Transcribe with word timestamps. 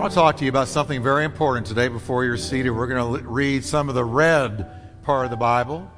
want 0.00 0.12
to 0.12 0.14
talk 0.14 0.36
to 0.38 0.44
you 0.44 0.48
about 0.48 0.66
something 0.66 1.02
very 1.02 1.26
important 1.26 1.66
today 1.66 1.86
before 1.88 2.24
you're 2.24 2.38
seated. 2.38 2.70
We're 2.70 2.86
going 2.86 3.22
to 3.22 3.28
read 3.28 3.66
some 3.66 3.90
of 3.90 3.94
the 3.94 4.02
red 4.02 4.66
part 5.02 5.26
of 5.26 5.30
the 5.30 5.36
Bible. 5.36 5.92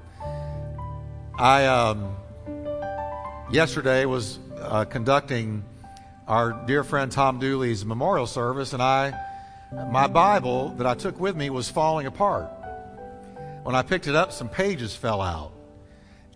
I 1.39 1.67
um, 1.67 2.17
yesterday 3.53 4.05
was 4.05 4.41
uh, 4.59 4.87
conducting 4.87 5.65
our 6.27 6.65
dear 6.67 6.83
friend 6.83 7.13
Tom 7.13 7.39
Dooley's 7.39 7.85
memorial 7.85 8.27
service, 8.27 8.73
and 8.73 8.83
I 8.83 9.17
my 9.93 10.09
Bible 10.09 10.71
that 10.79 10.87
I 10.89 10.95
took 10.95 11.21
with 11.21 11.37
me 11.37 11.49
was 11.51 11.71
falling 11.71 12.07
apart. 12.07 12.51
When 13.63 13.77
I 13.77 13.83
picked 13.83 14.09
it 14.09 14.17
up, 14.17 14.33
some 14.33 14.49
pages 14.49 14.97
fell 14.97 15.21
out, 15.21 15.53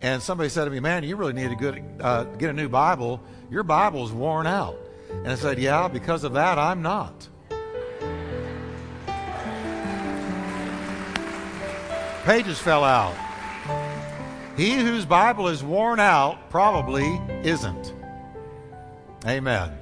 and 0.01 0.23
somebody 0.23 0.51
said 0.51 0.67
to 0.67 0.71
me, 0.71 0.79
"Man, 0.79 1.03
you 1.03 1.17
really 1.17 1.33
need 1.33 1.59
to 1.59 1.83
uh, 2.01 2.25
get 2.37 2.49
a 2.49 2.53
new 2.53 2.69
Bible. 2.69 3.21
Your 3.51 3.65
Bible's 3.65 4.13
worn 4.13 4.47
out." 4.47 4.79
And 5.11 5.27
I 5.27 5.35
said, 5.35 5.59
"Yeah, 5.59 5.89
because 5.89 6.23
of 6.23 6.35
that, 6.35 6.61
I'm 6.61 6.81
not." 6.81 7.29
Pages 12.27 12.59
fell 12.59 12.83
out. 12.83 13.15
He 14.57 14.75
whose 14.75 15.05
Bible 15.05 15.47
is 15.47 15.63
worn 15.63 16.01
out 16.01 16.51
probably 16.51 17.21
isn't. 17.45 17.95
Amen. 19.25 19.79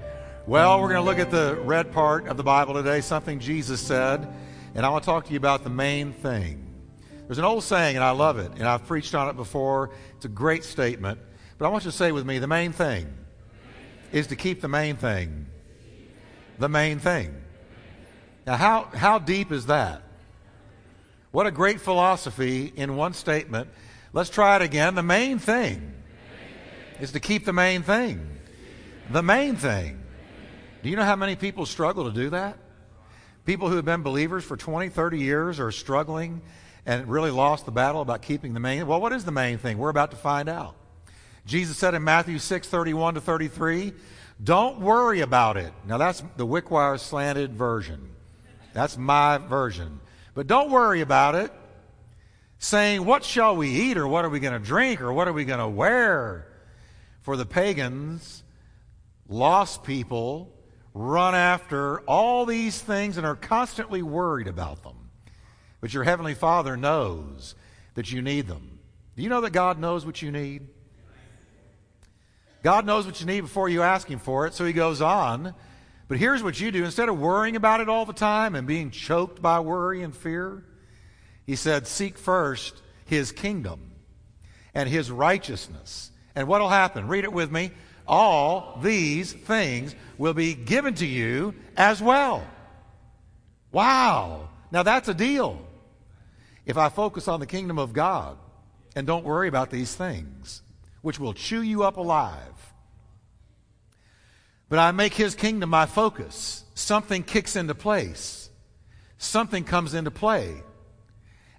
Well, 0.46 0.78
we're 0.82 0.90
going 0.90 1.00
to 1.00 1.10
look 1.10 1.18
at 1.18 1.30
the 1.30 1.58
red 1.62 1.90
part 1.90 2.28
of 2.28 2.36
the 2.36 2.42
Bible 2.42 2.74
today, 2.74 3.00
something 3.00 3.40
Jesus 3.40 3.80
said, 3.80 4.28
and 4.74 4.84
I 4.84 4.90
want 4.90 5.04
to 5.04 5.06
talk 5.06 5.24
to 5.24 5.30
you 5.32 5.38
about 5.38 5.64
the 5.64 5.70
main 5.70 6.12
thing. 6.12 6.66
There's 7.26 7.38
an 7.38 7.46
old 7.46 7.64
saying, 7.64 7.96
and 7.96 8.04
I 8.04 8.10
love 8.10 8.36
it, 8.36 8.52
and 8.58 8.64
I've 8.64 8.86
preached 8.86 9.14
on 9.14 9.30
it 9.30 9.36
before. 9.36 9.88
It's 10.16 10.26
a 10.26 10.28
great 10.28 10.64
statement, 10.64 11.18
but 11.56 11.64
I 11.64 11.70
want 11.70 11.86
you 11.86 11.90
to 11.92 11.96
say 11.96 12.12
with 12.12 12.26
me 12.26 12.40
the 12.40 12.46
main 12.46 12.72
thing 12.72 13.06
is 14.12 14.26
to 14.26 14.36
keep 14.36 14.60
the 14.60 14.68
main 14.68 14.96
thing. 14.96 15.46
The 16.58 16.68
main 16.68 16.98
thing. 16.98 17.34
Now, 18.46 18.56
how, 18.56 18.82
how 18.92 19.18
deep 19.18 19.50
is 19.50 19.64
that? 19.66 20.03
What 21.34 21.48
a 21.48 21.50
great 21.50 21.80
philosophy 21.80 22.72
in 22.76 22.94
one 22.94 23.12
statement. 23.12 23.68
Let's 24.12 24.30
try 24.30 24.54
it 24.54 24.62
again. 24.62 24.94
The 24.94 25.02
main 25.02 25.40
thing 25.40 25.92
is 27.00 27.10
to 27.10 27.18
keep 27.18 27.44
the 27.44 27.52
main 27.52 27.82
thing. 27.82 28.24
The 29.10 29.20
main 29.20 29.56
thing. 29.56 30.00
Do 30.84 30.90
you 30.90 30.94
know 30.94 31.02
how 31.02 31.16
many 31.16 31.34
people 31.34 31.66
struggle 31.66 32.04
to 32.04 32.12
do 32.12 32.30
that? 32.30 32.56
People 33.44 33.68
who 33.68 33.74
have 33.74 33.84
been 33.84 34.04
believers 34.04 34.44
for 34.44 34.56
20, 34.56 34.90
30 34.90 35.18
years 35.18 35.58
are 35.58 35.72
struggling 35.72 36.40
and 36.86 37.08
really 37.08 37.32
lost 37.32 37.66
the 37.66 37.72
battle 37.72 38.00
about 38.00 38.22
keeping 38.22 38.54
the 38.54 38.60
main. 38.60 38.86
Well, 38.86 39.00
what 39.00 39.12
is 39.12 39.24
the 39.24 39.32
main 39.32 39.58
thing? 39.58 39.78
We're 39.78 39.88
about 39.88 40.12
to 40.12 40.16
find 40.16 40.48
out. 40.48 40.76
Jesus 41.46 41.76
said 41.76 41.94
in 41.94 42.04
Matthew 42.04 42.38
6, 42.38 42.68
31 42.68 43.14
to 43.14 43.20
33, 43.20 43.92
don't 44.44 44.78
worry 44.78 45.18
about 45.18 45.56
it. 45.56 45.72
Now 45.84 45.98
that's 45.98 46.22
the 46.36 46.46
Wickwire 46.46 47.00
slanted 47.00 47.54
version. 47.54 48.10
That's 48.72 48.96
my 48.96 49.38
version. 49.38 49.98
But 50.34 50.48
don't 50.48 50.70
worry 50.70 51.00
about 51.00 51.36
it, 51.36 51.52
saying, 52.58 53.04
What 53.04 53.24
shall 53.24 53.56
we 53.56 53.68
eat, 53.70 53.96
or 53.96 54.06
what 54.08 54.24
are 54.24 54.28
we 54.28 54.40
going 54.40 54.60
to 54.60 54.64
drink, 54.64 55.00
or 55.00 55.12
what 55.12 55.28
are 55.28 55.32
we 55.32 55.44
going 55.44 55.60
to 55.60 55.68
wear? 55.68 56.48
For 57.22 57.36
the 57.36 57.46
pagans, 57.46 58.42
lost 59.28 59.84
people, 59.84 60.52
run 60.92 61.34
after 61.34 62.00
all 62.00 62.44
these 62.44 62.80
things 62.80 63.16
and 63.16 63.26
are 63.26 63.36
constantly 63.36 64.02
worried 64.02 64.48
about 64.48 64.82
them. 64.82 65.10
But 65.80 65.94
your 65.94 66.04
Heavenly 66.04 66.34
Father 66.34 66.76
knows 66.76 67.54
that 67.94 68.10
you 68.10 68.20
need 68.20 68.46
them. 68.46 68.78
Do 69.16 69.22
you 69.22 69.28
know 69.28 69.40
that 69.42 69.50
God 69.50 69.78
knows 69.78 70.04
what 70.04 70.20
you 70.20 70.32
need? 70.32 70.66
God 72.62 72.86
knows 72.86 73.06
what 73.06 73.20
you 73.20 73.26
need 73.26 73.42
before 73.42 73.68
you 73.68 73.82
ask 73.82 74.08
Him 74.08 74.18
for 74.18 74.46
it, 74.46 74.54
so 74.54 74.64
He 74.64 74.72
goes 74.72 75.00
on 75.00 75.54
but 76.08 76.18
here's 76.18 76.42
what 76.42 76.60
you 76.60 76.70
do 76.70 76.84
instead 76.84 77.08
of 77.08 77.18
worrying 77.18 77.56
about 77.56 77.80
it 77.80 77.88
all 77.88 78.04
the 78.04 78.12
time 78.12 78.54
and 78.54 78.66
being 78.66 78.90
choked 78.90 79.40
by 79.40 79.60
worry 79.60 80.02
and 80.02 80.14
fear, 80.14 80.64
he 81.46 81.56
said, 81.56 81.86
Seek 81.86 82.18
first 82.18 82.82
his 83.06 83.32
kingdom 83.32 83.92
and 84.74 84.88
his 84.88 85.10
righteousness. 85.10 86.10
And 86.34 86.48
what 86.48 86.60
will 86.60 86.68
happen? 86.68 87.08
Read 87.08 87.24
it 87.24 87.32
with 87.32 87.50
me. 87.50 87.70
All 88.06 88.78
these 88.82 89.32
things 89.32 89.94
will 90.18 90.34
be 90.34 90.54
given 90.54 90.94
to 90.96 91.06
you 91.06 91.54
as 91.76 92.02
well. 92.02 92.46
Wow. 93.72 94.50
Now 94.70 94.82
that's 94.82 95.08
a 95.08 95.14
deal. 95.14 95.66
If 96.66 96.76
I 96.76 96.88
focus 96.88 97.28
on 97.28 97.40
the 97.40 97.46
kingdom 97.46 97.78
of 97.78 97.92
God 97.92 98.36
and 98.94 99.06
don't 99.06 99.24
worry 99.24 99.48
about 99.48 99.70
these 99.70 99.94
things, 99.94 100.62
which 101.02 101.18
will 101.18 101.34
chew 101.34 101.62
you 101.62 101.82
up 101.82 101.96
alive, 101.96 102.73
but 104.68 104.78
I 104.78 104.92
make 104.92 105.14
his 105.14 105.34
kingdom 105.34 105.70
my 105.70 105.86
focus. 105.86 106.64
Something 106.74 107.22
kicks 107.22 107.56
into 107.56 107.74
place. 107.74 108.50
Something 109.18 109.64
comes 109.64 109.94
into 109.94 110.10
play. 110.10 110.62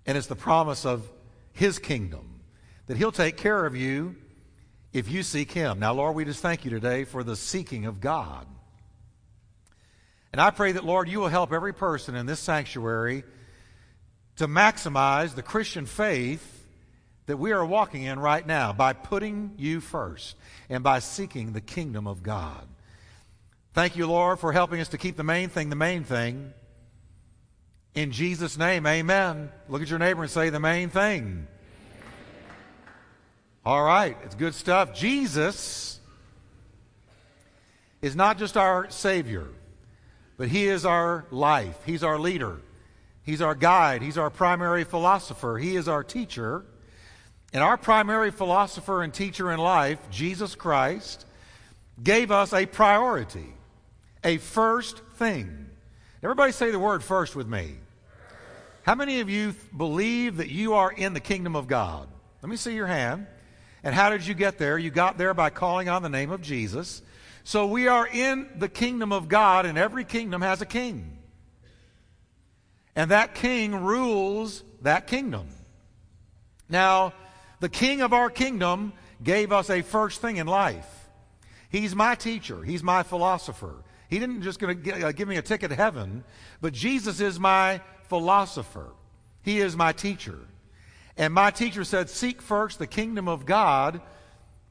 And 0.05 0.17
it's 0.17 0.27
the 0.27 0.35
promise 0.35 0.85
of 0.85 1.09
his 1.53 1.79
kingdom 1.79 2.41
that 2.87 2.97
he'll 2.97 3.11
take 3.11 3.37
care 3.37 3.65
of 3.65 3.75
you 3.75 4.15
if 4.93 5.09
you 5.09 5.23
seek 5.23 5.51
him. 5.51 5.79
Now, 5.79 5.93
Lord, 5.93 6.15
we 6.15 6.25
just 6.25 6.41
thank 6.41 6.63
you 6.63 6.71
today 6.71 7.03
for 7.03 7.23
the 7.23 7.35
seeking 7.35 7.85
of 7.85 7.99
God. 7.99 8.47
And 10.31 10.41
I 10.41 10.51
pray 10.51 10.73
that, 10.73 10.83
Lord, 10.83 11.07
you 11.07 11.19
will 11.19 11.29
help 11.29 11.53
every 11.53 11.73
person 11.73 12.15
in 12.15 12.25
this 12.25 12.39
sanctuary 12.39 13.23
to 14.35 14.47
maximize 14.47 15.33
the 15.33 15.41
Christian 15.41 15.85
faith 15.85 16.65
that 17.25 17.37
we 17.37 17.51
are 17.51 17.65
walking 17.65 18.03
in 18.03 18.19
right 18.19 18.45
now 18.45 18.73
by 18.73 18.93
putting 18.93 19.53
you 19.57 19.79
first 19.79 20.35
and 20.69 20.83
by 20.83 20.99
seeking 20.99 21.53
the 21.53 21.61
kingdom 21.61 22.05
of 22.05 22.21
God. 22.21 22.67
Thank 23.75 23.97
you, 23.97 24.07
Lord, 24.07 24.39
for 24.39 24.53
helping 24.53 24.79
us 24.79 24.87
to 24.89 24.97
keep 24.97 25.17
the 25.17 25.23
main 25.25 25.49
thing 25.49 25.69
the 25.69 25.75
main 25.75 26.05
thing. 26.05 26.53
In 27.93 28.13
Jesus' 28.13 28.57
name, 28.57 28.87
amen. 28.87 29.51
Look 29.67 29.81
at 29.81 29.89
your 29.89 29.99
neighbor 29.99 30.21
and 30.21 30.31
say 30.31 30.49
the 30.49 30.61
main 30.61 30.89
thing. 30.89 31.45
All 33.65 33.83
right, 33.83 34.15
it's 34.23 34.35
good 34.35 34.55
stuff. 34.55 34.93
Jesus 34.93 35.99
is 38.01 38.15
not 38.15 38.37
just 38.37 38.55
our 38.55 38.89
Savior, 38.89 39.49
but 40.37 40.47
He 40.47 40.67
is 40.67 40.85
our 40.85 41.25
life. 41.29 41.77
He's 41.85 42.01
our 42.01 42.17
leader. 42.17 42.61
He's 43.23 43.41
our 43.41 43.55
guide. 43.55 44.01
He's 44.01 44.17
our 44.17 44.29
primary 44.29 44.85
philosopher. 44.85 45.57
He 45.57 45.75
is 45.75 45.89
our 45.89 46.03
teacher. 46.03 46.63
And 47.51 47.61
our 47.61 47.75
primary 47.75 48.31
philosopher 48.31 49.03
and 49.03 49.13
teacher 49.13 49.51
in 49.51 49.59
life, 49.59 49.99
Jesus 50.09 50.55
Christ, 50.55 51.25
gave 52.01 52.31
us 52.31 52.53
a 52.53 52.65
priority 52.65 53.54
a 54.25 54.37
first 54.37 54.99
thing. 55.15 55.69
Everybody 56.23 56.51
say 56.51 56.71
the 56.71 56.79
word 56.79 57.03
first 57.03 57.35
with 57.35 57.47
me. 57.47 57.75
How 58.83 58.95
many 58.95 59.19
of 59.21 59.29
you 59.29 59.55
believe 59.75 60.37
that 60.37 60.49
you 60.49 60.73
are 60.73 60.91
in 60.91 61.13
the 61.13 61.19
kingdom 61.19 61.55
of 61.55 61.67
God? 61.67 62.07
Let 62.41 62.49
me 62.49 62.57
see 62.57 62.73
your 62.75 62.87
hand. 62.87 63.27
And 63.83 63.93
how 63.93 64.09
did 64.09 64.25
you 64.25 64.33
get 64.33 64.57
there? 64.57 64.77
You 64.77 64.89
got 64.89 65.17
there 65.17 65.33
by 65.33 65.51
calling 65.51 65.89
on 65.89 66.01
the 66.01 66.09
name 66.09 66.31
of 66.31 66.41
Jesus. 66.41 67.03
So 67.43 67.67
we 67.67 67.87
are 67.87 68.07
in 68.07 68.49
the 68.57 68.67
kingdom 68.67 69.11
of 69.11 69.29
God, 69.29 69.67
and 69.67 69.77
every 69.77 70.03
kingdom 70.03 70.41
has 70.41 70.61
a 70.61 70.65
king. 70.65 71.19
And 72.95 73.11
that 73.11 73.35
king 73.35 73.83
rules 73.83 74.63
that 74.81 75.05
kingdom. 75.07 75.47
Now, 76.69 77.13
the 77.59 77.69
king 77.69 78.01
of 78.01 78.13
our 78.13 78.29
kingdom 78.29 78.93
gave 79.23 79.51
us 79.51 79.69
a 79.69 79.81
first 79.81 80.21
thing 80.21 80.37
in 80.37 80.47
life. 80.47 80.87
He's 81.69 81.95
my 81.95 82.15
teacher, 82.15 82.63
he's 82.63 82.83
my 82.83 83.03
philosopher, 83.03 83.83
he 84.15 84.19
didn't 84.19 84.43
just 84.43 84.61
to 84.61 85.07
uh, 85.07 85.11
give 85.11 85.27
me 85.27 85.35
a 85.35 85.41
ticket 85.41 85.71
to 85.71 85.75
heaven, 85.75 86.23
but 86.61 86.71
Jesus 86.71 87.19
is 87.19 87.37
my 87.37 87.81
philosopher. 88.07 88.93
He 89.43 89.59
is 89.59 89.75
my 89.75 89.91
teacher. 89.91 90.39
And 91.17 91.33
my 91.33 91.51
teacher 91.51 91.83
said, 91.83 92.09
Seek 92.09 92.41
first 92.41 92.79
the 92.79 92.87
kingdom 92.87 93.27
of 93.27 93.45
God 93.45 93.99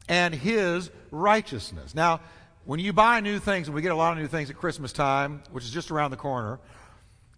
and 0.08 0.34
his 0.34 0.90
righteousness. 1.10 1.94
Now, 1.94 2.22
when 2.64 2.80
you 2.80 2.94
buy 2.94 3.20
new 3.20 3.38
things, 3.38 3.68
and 3.68 3.74
we 3.74 3.82
get 3.82 3.92
a 3.92 3.96
lot 3.96 4.12
of 4.12 4.18
new 4.18 4.28
things 4.28 4.48
at 4.48 4.56
Christmas 4.56 4.94
time, 4.94 5.42
which 5.52 5.64
is 5.64 5.70
just 5.70 5.90
around 5.90 6.10
the 6.10 6.16
corner, 6.16 6.58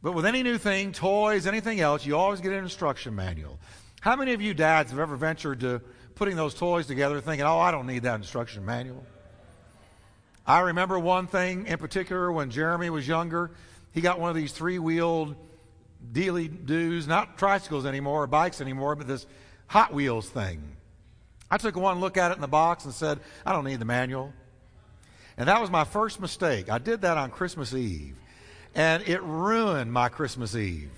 but 0.00 0.12
with 0.12 0.26
any 0.26 0.44
new 0.44 0.58
thing, 0.58 0.92
toys, 0.92 1.44
anything 1.44 1.80
else, 1.80 2.06
you 2.06 2.16
always 2.16 2.40
get 2.40 2.52
an 2.52 2.62
instruction 2.62 3.16
manual. 3.16 3.58
How 4.00 4.14
many 4.14 4.32
of 4.32 4.40
you 4.40 4.54
dads 4.54 4.92
have 4.92 5.00
ever 5.00 5.16
ventured 5.16 5.58
to 5.58 5.82
putting 6.14 6.36
those 6.36 6.54
toys 6.54 6.86
together 6.86 7.20
thinking, 7.20 7.44
oh, 7.44 7.58
I 7.58 7.72
don't 7.72 7.88
need 7.88 8.04
that 8.04 8.14
instruction 8.14 8.64
manual? 8.64 9.04
I 10.46 10.60
remember 10.60 10.98
one 10.98 11.26
thing 11.26 11.66
in 11.66 11.78
particular 11.78 12.30
when 12.30 12.50
Jeremy 12.50 12.88
was 12.88 13.06
younger. 13.06 13.50
He 13.92 14.00
got 14.00 14.20
one 14.20 14.30
of 14.30 14.36
these 14.36 14.52
three 14.52 14.78
wheeled 14.78 15.34
dealy 16.12 16.46
doos, 16.48 17.08
not 17.08 17.36
tricycles 17.36 17.84
anymore 17.84 18.22
or 18.22 18.26
bikes 18.28 18.60
anymore, 18.60 18.94
but 18.94 19.08
this 19.08 19.26
Hot 19.68 19.92
Wheels 19.92 20.28
thing. 20.28 20.76
I 21.50 21.56
took 21.58 21.74
one 21.74 21.98
look 21.98 22.16
at 22.16 22.30
it 22.30 22.36
in 22.36 22.40
the 22.40 22.48
box 22.48 22.84
and 22.84 22.94
said, 22.94 23.18
I 23.44 23.52
don't 23.52 23.64
need 23.64 23.80
the 23.80 23.84
manual. 23.84 24.32
And 25.36 25.48
that 25.48 25.60
was 25.60 25.70
my 25.70 25.84
first 25.84 26.20
mistake. 26.20 26.70
I 26.70 26.78
did 26.78 27.02
that 27.02 27.16
on 27.16 27.30
Christmas 27.30 27.74
Eve. 27.74 28.16
And 28.74 29.06
it 29.08 29.22
ruined 29.22 29.92
my 29.92 30.08
Christmas 30.08 30.54
Eve 30.54 30.90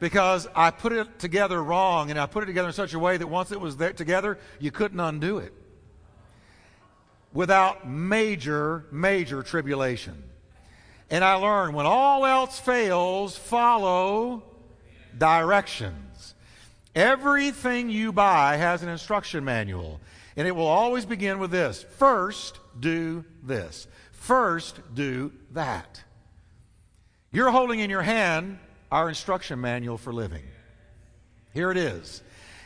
because 0.00 0.46
I 0.54 0.70
put 0.70 0.92
it 0.92 1.18
together 1.18 1.62
wrong 1.62 2.10
and 2.10 2.18
I 2.18 2.26
put 2.26 2.42
it 2.42 2.46
together 2.46 2.68
in 2.68 2.74
such 2.74 2.92
a 2.92 2.98
way 2.98 3.16
that 3.16 3.26
once 3.26 3.52
it 3.52 3.60
was 3.60 3.76
there 3.76 3.92
together, 3.92 4.38
you 4.58 4.70
couldn't 4.70 5.00
undo 5.00 5.38
it 5.38 5.54
without 7.34 7.86
major, 7.86 8.86
major 8.90 9.42
tribulation. 9.42 10.22
And 11.10 11.22
I 11.22 11.34
learned 11.34 11.74
when 11.74 11.84
all 11.84 12.24
else 12.24 12.58
fails, 12.58 13.36
follow 13.36 14.42
directions. 15.18 16.34
Everything 16.94 17.90
you 17.90 18.12
buy 18.12 18.56
has 18.56 18.82
an 18.82 18.88
instruction 18.88 19.44
manual, 19.44 20.00
and 20.36 20.48
it 20.48 20.52
will 20.52 20.66
always 20.66 21.04
begin 21.04 21.38
with 21.38 21.50
this 21.50 21.84
First, 21.98 22.58
do 22.78 23.24
this. 23.42 23.86
First, 24.12 24.80
do 24.94 25.32
that. 25.50 26.02
You're 27.30 27.50
holding 27.50 27.80
in 27.80 27.90
your 27.90 28.02
hand 28.02 28.58
our 28.90 29.08
instruction 29.08 29.60
manual 29.60 29.98
for 29.98 30.12
living. 30.12 30.44
Here 31.52 31.70
it 31.70 31.76
is. 31.76 32.22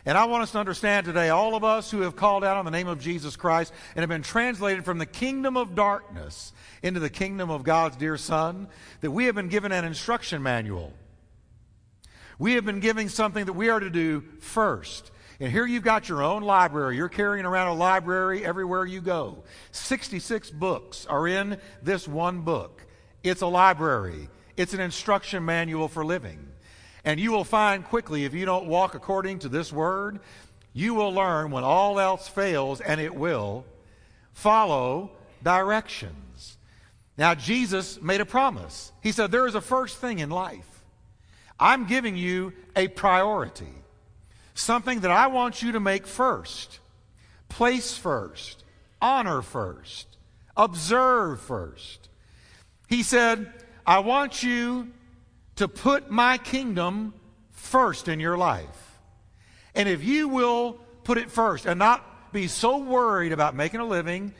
And 0.08 0.16
I 0.16 0.25
want 0.25 0.43
us 0.43 0.52
to 0.52 0.58
understand 0.58 1.05
today, 1.05 1.28
all 1.28 1.55
of 1.55 1.64
us 1.64 1.90
who 1.90 2.00
have 2.00 2.16
called 2.16 2.43
out 2.43 2.56
on 2.56 2.64
the 2.64 2.70
name 2.70 2.88
of 2.88 2.99
Jesus 2.99 3.37
Christ 3.37 3.75
and 3.94 4.00
have 4.00 4.08
been 4.08 4.22
translated 4.22 4.82
from 4.87 4.96
the 4.96 5.05
kingdom 5.05 5.55
of 5.55 5.75
darkness 5.75 6.55
into 6.82 6.99
the 6.99 7.10
kingdom 7.10 7.50
of 7.50 7.62
God's 7.62 7.99
dear 7.99 8.16
Son, 8.16 8.69
that 9.02 9.10
we 9.10 9.26
have 9.26 9.34
been 9.34 9.50
given 9.50 9.70
an 9.70 9.84
instruction 9.84 10.43
manual. 10.43 10.94
We 12.38 12.55
have 12.55 12.64
been 12.64 12.81
given 12.81 13.10
something 13.10 13.44
that 13.44 13.52
we 13.52 13.69
are 13.69 13.81
to 13.81 13.90
do 13.90 14.25
first. 14.40 15.10
And 15.40 15.52
here 15.52 15.66
you've 15.66 15.84
got 15.84 16.08
your 16.08 16.22
own 16.22 16.43
library. 16.43 16.96
You're 16.96 17.10
carrying 17.10 17.44
around 17.44 17.66
a 17.66 17.75
library 17.75 18.46
everywhere 18.46 18.87
you 18.87 19.02
go. 19.02 19.44
66 19.72 20.50
books 20.52 21.05
are 21.05 21.28
in 21.28 21.60
this 21.82 22.08
one 22.08 22.40
book. 22.40 22.87
It's 23.22 23.43
a 23.43 23.46
library, 23.46 24.31
it's 24.56 24.72
an 24.72 24.81
instruction 24.81 25.44
manual 25.44 25.87
for 25.87 26.02
living. 26.02 26.48
And 27.08 27.19
you 27.19 27.32
will 27.32 27.43
find 27.43 27.87
quickly, 27.87 28.26
if 28.26 28.34
you 28.34 28.44
don't 28.44 28.66
walk 28.66 28.94
according 28.94 29.38
to 29.38 29.49
this 29.49 29.72
word, 29.72 30.20
you 30.75 30.93
will 30.93 31.10
learn 31.10 31.50
when 31.50 31.64
all 31.64 31.99
else 31.99 32.28
fails, 32.28 32.82
and 32.82 33.00
it 33.00 33.14
will, 33.14 33.64
follow 34.34 35.12
directions. 35.43 36.58
Now, 37.16 37.34
Jesus 37.34 37.99
made 38.02 38.20
a 38.20 38.26
promise. 38.26 38.93
He 39.02 39.12
said, 39.12 39.31
There 39.31 39.46
is 39.46 39.55
a 39.55 39.62
first 39.62 39.96
thing 39.96 40.19
in 40.19 40.28
life. 40.28 40.84
I'm 41.58 41.87
giving 41.87 42.14
you 42.14 42.52
a 42.76 42.88
priority, 42.88 43.72
something 44.52 45.00
that 45.00 45.10
I 45.10 45.28
want 45.28 45.62
you 45.62 45.72
to 45.72 45.81
make 45.81 46.06
first, 46.06 46.78
place 47.49 47.96
first, 47.96 48.64
honor 49.00 49.40
first, 49.40 50.19
observe 50.58 51.40
first. 51.40 52.10
He 52.87 53.02
said, 53.02 53.50
I 53.87 54.00
want 54.00 54.43
you 54.43 54.88
to 55.58 55.66
put 55.66 56.08
my 56.08 56.38
kingdom 56.38 57.12
first 57.50 58.06
in 58.06 58.20
your 58.20 58.38
life. 58.38 58.99
And 59.75 59.88
if 59.88 60.05
you 60.05 60.28
will 60.28 60.75
put 61.02 61.19
it 61.19 61.32
first 61.32 61.66
and 61.66 61.81
not 61.81 62.32
be 62.32 62.46
so 62.46 62.78
worried 62.78 63.32
about 63.32 63.56
making 63.56 63.81
a 63.81 63.84
living, 63.84 64.32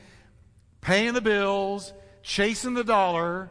paying 0.79 1.13
the 1.13 1.21
bills, 1.21 1.91
chasing 2.23 2.73
the 2.73 2.85
dollar, 2.85 3.49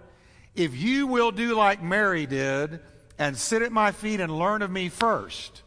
if 0.54 0.74
you 0.74 1.06
will 1.06 1.30
do 1.30 1.54
like 1.54 1.82
Mary 1.82 2.24
did 2.24 2.80
and 3.18 3.36
sit 3.36 3.60
at 3.60 3.70
my 3.70 3.92
feet 3.92 4.20
and 4.20 4.38
learn 4.38 4.62
of 4.62 4.70
me 4.70 4.88
first, 4.88 5.62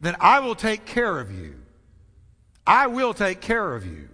then 0.00 0.16
I 0.18 0.40
will 0.40 0.54
take 0.54 0.86
care 0.86 1.18
of 1.18 1.30
you. 1.30 1.56
I 2.66 2.86
will 2.86 3.12
take 3.12 3.42
care 3.42 3.74
of 3.74 3.84
you. 3.84 4.08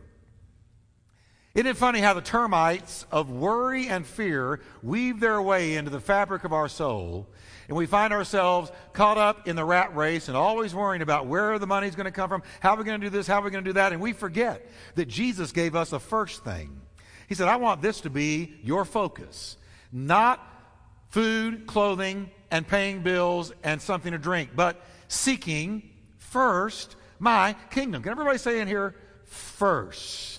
Isn't 1.56 1.68
it 1.68 1.78
funny 1.78 2.00
how 2.00 2.12
the 2.12 2.20
termites 2.20 3.06
of 3.10 3.30
worry 3.30 3.88
and 3.88 4.04
fear 4.04 4.60
weave 4.82 5.20
their 5.20 5.40
way 5.40 5.76
into 5.76 5.90
the 5.90 6.00
fabric 6.00 6.44
of 6.44 6.52
our 6.52 6.68
soul? 6.68 7.26
And 7.68 7.78
we 7.78 7.86
find 7.86 8.12
ourselves 8.12 8.70
caught 8.92 9.16
up 9.16 9.48
in 9.48 9.56
the 9.56 9.64
rat 9.64 9.96
race 9.96 10.28
and 10.28 10.36
always 10.36 10.74
worrying 10.74 11.00
about 11.00 11.28
where 11.28 11.58
the 11.58 11.66
money's 11.66 11.94
going 11.94 12.04
to 12.04 12.10
come 12.10 12.28
from, 12.28 12.42
how 12.60 12.74
are 12.74 12.76
we 12.76 12.84
going 12.84 13.00
to 13.00 13.06
do 13.06 13.08
this, 13.10 13.26
how 13.26 13.40
are 13.40 13.44
we 13.44 13.50
going 13.50 13.64
to 13.64 13.70
do 13.70 13.72
that. 13.72 13.94
And 13.94 14.02
we 14.02 14.12
forget 14.12 14.68
that 14.96 15.06
Jesus 15.06 15.50
gave 15.50 15.74
us 15.74 15.94
a 15.94 15.98
first 15.98 16.44
thing. 16.44 16.78
He 17.26 17.34
said, 17.34 17.48
I 17.48 17.56
want 17.56 17.80
this 17.80 18.02
to 18.02 18.10
be 18.10 18.58
your 18.62 18.84
focus, 18.84 19.56
not 19.90 20.46
food, 21.08 21.66
clothing, 21.66 22.30
and 22.50 22.68
paying 22.68 23.00
bills 23.00 23.54
and 23.64 23.80
something 23.80 24.12
to 24.12 24.18
drink, 24.18 24.50
but 24.54 24.78
seeking 25.08 25.88
first 26.18 26.96
my 27.18 27.54
kingdom. 27.70 28.02
Can 28.02 28.12
everybody 28.12 28.36
say 28.36 28.60
in 28.60 28.68
here, 28.68 28.94
first? 29.24 30.35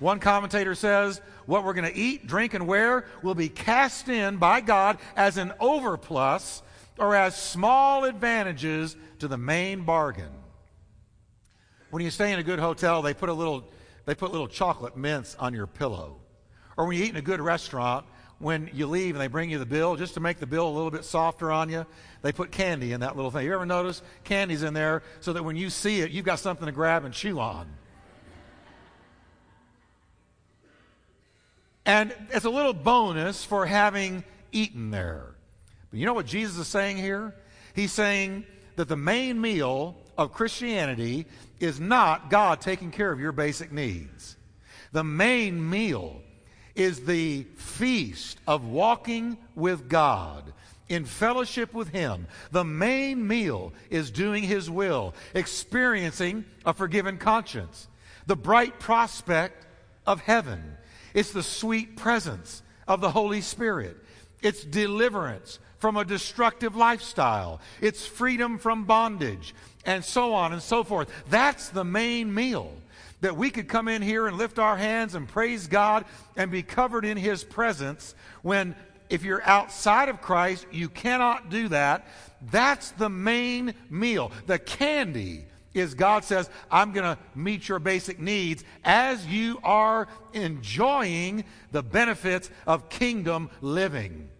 One 0.00 0.20
commentator 0.20 0.74
says, 0.74 1.20
What 1.46 1.64
we're 1.64 1.74
going 1.74 1.90
to 1.90 1.96
eat, 1.96 2.26
drink, 2.26 2.54
and 2.54 2.66
wear 2.66 3.06
will 3.22 3.34
be 3.34 3.48
cast 3.48 4.08
in 4.08 4.36
by 4.36 4.60
God 4.60 4.98
as 5.16 5.36
an 5.36 5.52
overplus 5.60 6.62
or 6.98 7.14
as 7.14 7.36
small 7.36 8.04
advantages 8.04 8.96
to 9.18 9.28
the 9.28 9.38
main 9.38 9.82
bargain. 9.82 10.30
When 11.90 12.02
you 12.02 12.10
stay 12.10 12.32
in 12.32 12.38
a 12.38 12.42
good 12.42 12.58
hotel, 12.58 13.02
they 13.02 13.14
put 13.14 13.28
a 13.28 13.32
little, 13.32 13.64
they 14.04 14.14
put 14.14 14.30
little 14.30 14.48
chocolate 14.48 14.96
mints 14.96 15.34
on 15.36 15.54
your 15.54 15.66
pillow. 15.66 16.16
Or 16.76 16.86
when 16.86 16.96
you 16.96 17.04
eat 17.04 17.10
in 17.10 17.16
a 17.16 17.22
good 17.22 17.40
restaurant, 17.40 18.06
when 18.38 18.70
you 18.72 18.86
leave 18.86 19.14
and 19.14 19.20
they 19.20 19.26
bring 19.26 19.50
you 19.50 19.58
the 19.58 19.66
bill, 19.66 19.96
just 19.96 20.14
to 20.14 20.20
make 20.20 20.38
the 20.38 20.46
bill 20.46 20.68
a 20.68 20.70
little 20.70 20.90
bit 20.92 21.04
softer 21.04 21.50
on 21.50 21.70
you, 21.70 21.86
they 22.22 22.30
put 22.30 22.52
candy 22.52 22.92
in 22.92 23.00
that 23.00 23.16
little 23.16 23.30
thing. 23.30 23.44
You 23.44 23.54
ever 23.54 23.66
notice 23.66 24.02
candy's 24.22 24.62
in 24.62 24.74
there 24.74 25.02
so 25.20 25.32
that 25.32 25.44
when 25.44 25.56
you 25.56 25.70
see 25.70 26.02
it, 26.02 26.10
you've 26.12 26.24
got 26.24 26.38
something 26.38 26.66
to 26.66 26.72
grab 26.72 27.04
and 27.04 27.12
chew 27.12 27.40
on? 27.40 27.68
And 31.88 32.14
it's 32.28 32.44
a 32.44 32.50
little 32.50 32.74
bonus 32.74 33.46
for 33.46 33.64
having 33.64 34.22
eaten 34.52 34.90
there. 34.90 35.24
But 35.90 35.98
you 35.98 36.04
know 36.04 36.12
what 36.12 36.26
Jesus 36.26 36.58
is 36.58 36.68
saying 36.68 36.98
here? 36.98 37.34
He's 37.74 37.92
saying 37.92 38.44
that 38.76 38.88
the 38.88 38.96
main 38.96 39.40
meal 39.40 39.96
of 40.18 40.34
Christianity 40.34 41.24
is 41.60 41.80
not 41.80 42.28
God 42.28 42.60
taking 42.60 42.90
care 42.90 43.10
of 43.10 43.20
your 43.20 43.32
basic 43.32 43.72
needs. 43.72 44.36
The 44.92 45.02
main 45.02 45.70
meal 45.70 46.20
is 46.74 47.06
the 47.06 47.44
feast 47.56 48.38
of 48.46 48.66
walking 48.66 49.38
with 49.54 49.88
God 49.88 50.52
in 50.90 51.06
fellowship 51.06 51.72
with 51.72 51.88
Him. 51.88 52.26
The 52.50 52.64
main 52.64 53.26
meal 53.26 53.72
is 53.88 54.10
doing 54.10 54.42
His 54.42 54.70
will, 54.70 55.14
experiencing 55.32 56.44
a 56.66 56.74
forgiven 56.74 57.16
conscience, 57.16 57.88
the 58.26 58.36
bright 58.36 58.78
prospect 58.78 59.66
of 60.06 60.20
heaven 60.20 60.76
it's 61.18 61.32
the 61.32 61.42
sweet 61.42 61.96
presence 61.96 62.62
of 62.86 63.00
the 63.00 63.10
Holy 63.10 63.40
Spirit. 63.40 63.96
It's 64.40 64.62
deliverance 64.62 65.58
from 65.78 65.96
a 65.96 66.04
destructive 66.04 66.76
lifestyle. 66.76 67.60
It's 67.80 68.06
freedom 68.06 68.56
from 68.56 68.84
bondage, 68.84 69.52
and 69.84 70.04
so 70.04 70.32
on 70.32 70.52
and 70.52 70.62
so 70.62 70.84
forth. 70.84 71.10
That's 71.28 71.70
the 71.70 71.82
main 71.82 72.32
meal. 72.32 72.72
That 73.20 73.36
we 73.36 73.50
could 73.50 73.66
come 73.66 73.88
in 73.88 74.00
here 74.00 74.28
and 74.28 74.38
lift 74.38 74.60
our 74.60 74.76
hands 74.76 75.16
and 75.16 75.26
praise 75.26 75.66
God 75.66 76.04
and 76.36 76.52
be 76.52 76.62
covered 76.62 77.04
in 77.04 77.16
His 77.16 77.42
presence 77.42 78.14
when, 78.42 78.76
if 79.10 79.24
you're 79.24 79.42
outside 79.42 80.08
of 80.08 80.20
Christ, 80.20 80.66
you 80.70 80.88
cannot 80.88 81.50
do 81.50 81.66
that. 81.70 82.06
That's 82.52 82.92
the 82.92 83.08
main 83.08 83.74
meal. 83.90 84.30
The 84.46 84.60
candy 84.60 85.46
is 85.78 85.94
God 85.94 86.24
says, 86.24 86.50
I'm 86.70 86.92
going 86.92 87.16
to 87.16 87.20
meet 87.34 87.68
your 87.68 87.78
basic 87.78 88.18
needs 88.18 88.64
as 88.84 89.26
you 89.26 89.58
are 89.62 90.08
enjoying 90.32 91.44
the 91.72 91.82
benefits 91.82 92.50
of 92.66 92.88
kingdom 92.88 93.50
living. 93.60 94.30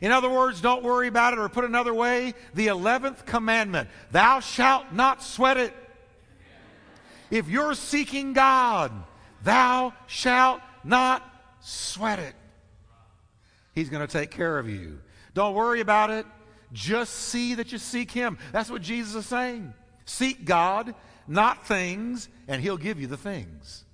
In 0.00 0.12
other 0.12 0.30
words, 0.30 0.60
don't 0.60 0.84
worry 0.84 1.08
about 1.08 1.32
it, 1.32 1.38
or 1.38 1.48
put 1.48 1.64
another 1.64 1.92
way, 1.92 2.34
the 2.54 2.68
11th 2.68 3.26
commandment 3.26 3.88
thou 4.12 4.40
shalt 4.40 4.92
not 4.92 5.22
sweat 5.22 5.56
it. 5.56 5.74
If 7.30 7.48
you're 7.48 7.74
seeking 7.74 8.32
God, 8.32 8.92
thou 9.42 9.92
shalt 10.06 10.60
not 10.84 11.22
sweat 11.60 12.18
it. 12.18 12.34
He's 13.74 13.90
going 13.90 14.06
to 14.06 14.12
take 14.12 14.30
care 14.30 14.58
of 14.58 14.68
you. 14.68 15.00
Don't 15.34 15.54
worry 15.54 15.80
about 15.80 16.10
it. 16.10 16.26
Just 16.72 17.14
see 17.14 17.54
that 17.54 17.72
you 17.72 17.78
seek 17.78 18.10
Him. 18.10 18.38
That's 18.52 18.70
what 18.70 18.82
Jesus 18.82 19.14
is 19.14 19.26
saying. 19.26 19.72
Seek 20.08 20.46
God, 20.46 20.94
not 21.26 21.66
things, 21.66 22.30
and 22.48 22.62
He'll 22.62 22.78
give 22.78 22.98
you 22.98 23.06
the 23.06 23.18
things. 23.18 23.84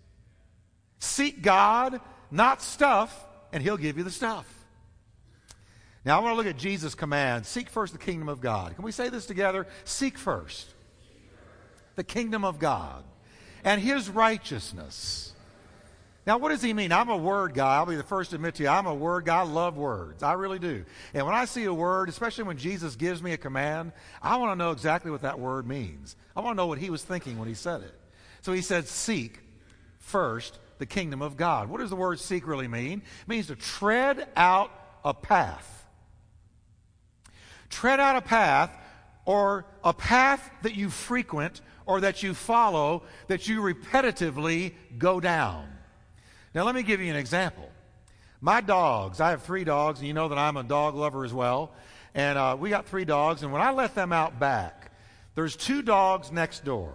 Seek 1.00 1.42
God, 1.42 2.00
not 2.30 2.62
stuff, 2.62 3.26
and 3.52 3.61
He'll 3.61 3.76
give 3.76 3.99
you 3.99 4.04
the 4.04 4.12
stuff. 4.12 4.47
Now, 6.04 6.21
I 6.21 6.23
want 6.23 6.35
to 6.35 6.37
look 6.37 6.47
at 6.47 6.56
Jesus' 6.56 6.94
command 6.94 7.47
seek 7.47 7.68
first 7.68 7.92
the 7.92 7.99
kingdom 7.99 8.28
of 8.28 8.40
God. 8.40 8.76
Can 8.76 8.85
we 8.85 8.92
say 8.92 9.09
this 9.09 9.26
together? 9.26 9.66
Seek 9.85 10.16
first 10.16 10.71
the 11.97 12.04
kingdom 12.04 12.44
of 12.44 12.61
God 12.61 13.02
and 13.64 13.80
His 13.80 14.09
righteousness 14.09 15.33
now, 16.26 16.38
what 16.38 16.49
does 16.49 16.62
he 16.62 16.73
mean? 16.73 16.90
I'm 16.90 17.11
a 17.11 17.16
word 17.16 17.52
guy. 17.52 17.76
I'll 17.76 17.85
be 17.85 17.97
the 17.97 18.02
first 18.02 18.31
to 18.31 18.37
admit 18.37 18.54
to 18.54 18.62
you, 18.62 18.71
I'm 18.71 18.87
a 18.87 18.95
word 18.95 19.26
guy. 19.26 19.40
I 19.40 19.43
love 19.43 19.76
words. 19.76 20.23
I 20.23 20.33
really 20.33 20.59
do. 20.59 20.85
And 21.12 21.26
when 21.26 21.35
I 21.35 21.45
see 21.45 21.64
a 21.64 21.75
word, 21.75 22.09
especially 22.09 22.45
when 22.45 22.57
Jesus 22.57 22.97
gives 22.97 23.23
me 23.23 23.35
a 23.35 23.37
command, 23.37 23.93
I 24.23 24.37
want 24.37 24.52
to 24.52 24.57
know 24.57 24.71
exactly 24.71 25.11
what 25.11 25.21
that 25.23 25.38
word 25.38 25.66
means. 25.66 26.16
I 26.35 26.40
want 26.40 26.54
to 26.54 26.57
know 26.57 26.66
what 26.66 26.78
he 26.78 26.88
was 26.88 27.02
thinking 27.02 27.38
when 27.38 27.47
he 27.47 27.54
said 27.54 27.83
it. 27.83 27.95
So 28.40 28.52
he 28.52 28.62
said, 28.62 28.88
Seek 28.88 29.38
first 29.99 30.59
the 30.78 30.87
kingdom 30.87 31.21
of 31.21 31.37
God. 31.37 31.69
What 31.69 31.81
does 31.81 31.90
the 31.90 31.97
word 31.97 32.19
seek 32.19 32.47
really 32.47 32.69
mean? 32.69 33.02
It 33.23 33.28
means 33.28 33.49
to 33.49 33.57
tread 33.57 34.26
out 34.35 34.71
a 35.04 35.12
path. 35.12 35.87
Tread 37.69 38.00
out 38.00 38.16
a 38.16 38.23
path 38.23 38.71
or 39.26 39.66
a 39.83 39.93
path 39.93 40.50
that 40.62 40.75
you 40.75 40.88
frequent 40.88 41.61
or 41.85 42.00
that 42.00 42.23
you 42.23 42.33
follow 42.33 43.02
that 43.26 43.47
you 43.47 43.61
repetitively 43.61 44.73
go 44.97 45.21
down. 45.21 45.74
Now, 46.54 46.62
let 46.62 46.75
me 46.75 46.82
give 46.84 47.00
you 47.00 47.11
an 47.11 47.16
example. 47.16 47.68
My 48.40 48.61
dogs, 48.61 49.20
I 49.20 49.30
have 49.30 49.42
three 49.42 49.64
dogs, 49.64 49.99
and 49.99 50.06
you 50.06 50.14
know 50.14 50.28
that 50.28 50.38
I'm 50.38 50.56
a 50.56 50.62
dog 50.62 50.94
lover 50.94 51.25
as 51.25 51.32
well. 51.32 51.73
And 52.14 52.38
uh, 52.38 52.56
we 52.58 52.70
got 52.70 52.87
three 52.87 53.04
dogs, 53.04 53.42
and 53.42 53.52
when 53.52 53.61
I 53.61 53.73
let 53.73 53.94
them 53.94 54.12
out 54.12 54.38
back, 54.38 54.92
there's 55.34 55.56
two 55.56 55.82
dogs 55.82 56.30
next 56.30 56.64
door. 56.64 56.92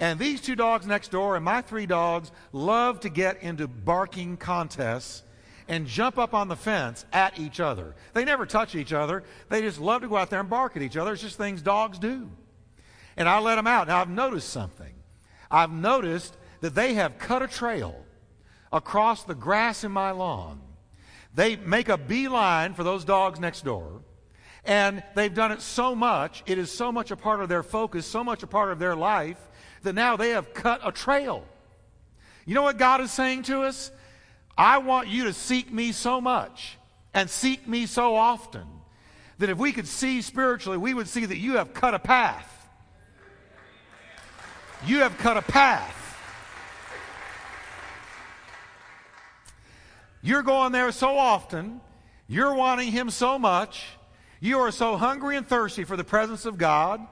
And 0.00 0.18
these 0.18 0.40
two 0.40 0.56
dogs 0.56 0.86
next 0.86 1.12
door 1.12 1.36
and 1.36 1.44
my 1.44 1.62
three 1.62 1.86
dogs 1.86 2.32
love 2.52 3.00
to 3.00 3.08
get 3.08 3.42
into 3.42 3.68
barking 3.68 4.36
contests 4.36 5.22
and 5.68 5.86
jump 5.86 6.18
up 6.18 6.34
on 6.34 6.48
the 6.48 6.56
fence 6.56 7.04
at 7.12 7.38
each 7.38 7.60
other. 7.60 7.94
They 8.12 8.24
never 8.24 8.44
touch 8.44 8.74
each 8.74 8.92
other. 8.92 9.22
They 9.48 9.60
just 9.60 9.80
love 9.80 10.02
to 10.02 10.08
go 10.08 10.16
out 10.16 10.30
there 10.30 10.40
and 10.40 10.50
bark 10.50 10.76
at 10.76 10.82
each 10.82 10.96
other. 10.96 11.12
It's 11.12 11.22
just 11.22 11.38
things 11.38 11.62
dogs 11.62 11.98
do. 11.98 12.28
And 13.16 13.28
I 13.28 13.38
let 13.38 13.54
them 13.54 13.68
out. 13.68 13.86
Now, 13.86 14.00
I've 14.00 14.10
noticed 14.10 14.50
something. 14.50 14.92
I've 15.48 15.70
noticed 15.70 16.36
that 16.60 16.74
they 16.74 16.94
have 16.94 17.18
cut 17.18 17.42
a 17.42 17.46
trail 17.46 18.04
across 18.74 19.22
the 19.22 19.36
grass 19.36 19.84
in 19.84 19.92
my 19.92 20.10
lawn. 20.10 20.60
They 21.32 21.56
make 21.56 21.88
a 21.88 21.96
beeline 21.96 22.74
for 22.74 22.82
those 22.82 23.04
dogs 23.04 23.38
next 23.38 23.64
door. 23.64 24.02
And 24.64 25.02
they've 25.14 25.32
done 25.32 25.52
it 25.52 25.60
so 25.60 25.94
much, 25.94 26.42
it 26.46 26.58
is 26.58 26.72
so 26.72 26.90
much 26.90 27.10
a 27.10 27.16
part 27.16 27.40
of 27.40 27.48
their 27.48 27.62
focus, 27.62 28.04
so 28.04 28.24
much 28.24 28.42
a 28.42 28.46
part 28.46 28.72
of 28.72 28.78
their 28.78 28.96
life, 28.96 29.38
that 29.82 29.94
now 29.94 30.16
they 30.16 30.30
have 30.30 30.52
cut 30.54 30.80
a 30.82 30.90
trail. 30.90 31.44
You 32.46 32.54
know 32.54 32.62
what 32.62 32.78
God 32.78 33.00
is 33.00 33.12
saying 33.12 33.44
to 33.44 33.62
us? 33.62 33.92
I 34.56 34.78
want 34.78 35.08
you 35.08 35.24
to 35.24 35.32
seek 35.32 35.72
me 35.72 35.92
so 35.92 36.20
much 36.20 36.78
and 37.12 37.30
seek 37.30 37.68
me 37.68 37.86
so 37.86 38.16
often 38.16 38.66
that 39.38 39.50
if 39.50 39.58
we 39.58 39.72
could 39.72 39.86
see 39.86 40.20
spiritually, 40.22 40.78
we 40.78 40.94
would 40.94 41.08
see 41.08 41.26
that 41.26 41.38
you 41.38 41.58
have 41.58 41.74
cut 41.74 41.94
a 41.94 41.98
path. 41.98 42.50
You 44.86 45.00
have 45.00 45.16
cut 45.18 45.36
a 45.36 45.42
path. 45.42 46.03
You're 50.24 50.42
going 50.42 50.72
there 50.72 50.90
so 50.90 51.18
often. 51.18 51.82
You're 52.28 52.54
wanting 52.54 52.90
Him 52.90 53.10
so 53.10 53.38
much. 53.38 53.84
You 54.40 54.60
are 54.60 54.70
so 54.70 54.96
hungry 54.96 55.36
and 55.36 55.46
thirsty 55.46 55.84
for 55.84 55.98
the 55.98 56.04
presence 56.04 56.46
of 56.46 56.56
God. 56.56 57.06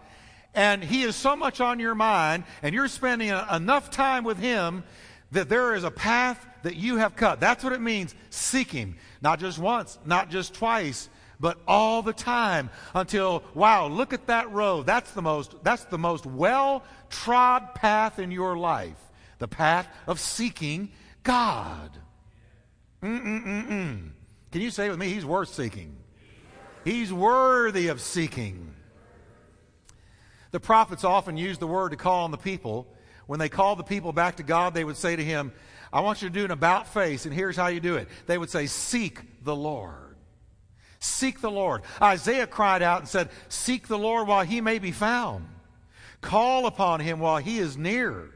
And 0.55 0.83
He 0.83 1.03
is 1.03 1.15
so 1.15 1.37
much 1.37 1.61
on 1.61 1.79
your 1.79 1.95
mind. 1.95 2.45
And 2.63 2.75
you're 2.75 2.89
spending 2.89 3.29
enough 3.29 3.91
time 3.91 4.25
with 4.25 4.39
Him 4.39 4.83
that 5.31 5.51
there 5.51 5.75
is 5.75 5.85
a 5.85 5.91
path 5.91 6.43
that 6.63 6.77
you 6.77 6.97
have 6.97 7.15
cut. 7.15 7.39
That's 7.39 7.63
what 7.63 7.75
it 7.75 7.83
means. 7.83 8.15
Seek 8.31 8.71
Him. 8.71 8.97
Not 9.21 9.41
just 9.41 9.59
once, 9.59 9.99
not 10.07 10.31
just 10.31 10.55
twice, 10.55 11.11
but 11.39 11.59
all 11.69 12.01
the 12.01 12.15
time 12.15 12.71
until, 12.95 13.43
wow, 13.53 13.89
look 13.89 14.15
at 14.15 14.29
that 14.29 14.51
road. 14.53 14.87
That's 14.87 15.11
the 15.11 15.21
most, 15.21 15.63
that's 15.63 15.85
the 15.85 15.99
most 15.99 16.25
well 16.25 16.83
trod 17.11 17.75
path 17.75 18.19
in 18.19 18.31
your 18.31 18.57
life. 18.57 18.97
The 19.39 19.49
path 19.49 19.87
of 20.07 20.19
seeking 20.19 20.93
God. 21.25 21.91
Mm-mm-mm-mm. 23.03 24.11
Can 24.51 24.61
you 24.61 24.71
say 24.71 24.89
with 24.89 24.99
me, 24.99 25.09
He's 25.09 25.27
worth 25.27 25.49
seeking? 25.49 25.97
He's 26.85 27.13
worthy 27.13 27.89
of 27.89 28.01
seeking. 28.01 28.75
The 30.51 30.61
prophets 30.61 31.05
often 31.05 31.37
used 31.37 31.61
the 31.61 31.67
word 31.67 31.91
to 31.91 31.97
call 31.97 32.25
on 32.25 32.31
the 32.31 32.37
people. 32.37 32.87
When 33.27 33.39
they 33.39 33.49
called 33.49 33.79
the 33.79 33.85
people 33.85 34.13
back 34.13 34.37
to 34.37 34.43
God, 34.43 34.75
they 34.75 34.85
would 34.85 34.97
say 34.97 35.17
to 35.17 35.25
him, 35.25 35.53
I 35.93 36.01
want 36.01 36.23
you 36.23 36.29
to 36.29 36.35
do 36.35 36.45
an 36.45 36.51
about 36.51 36.89
face, 36.89 37.25
and 37.25 37.35
here's 37.35 37.57
how 37.57 37.69
you 37.69 37.81
do 37.81 37.97
it. 37.97 38.09
They 38.27 38.39
would 38.39 38.51
say, 38.51 38.67
Seek 38.67 39.45
the 39.45 39.57
Lord. 39.57 40.17
Seek 41.01 41.41
the 41.41 41.51
Lord. 41.51 41.83
Isaiah 42.01 42.47
cried 42.47 42.83
out 42.83 43.01
and 43.01 43.09
said, 43.09 43.31
Seek 43.49 43.89
the 43.89 43.99
Lord 43.99 44.27
while 44.27 44.45
he 44.45 44.61
may 44.61 44.79
be 44.79 44.93
found. 44.93 45.47
Call 46.21 46.67
upon 46.67 47.01
him 47.01 47.19
while 47.19 47.39
he 47.39 47.59
is 47.59 47.77
near. 47.77 48.32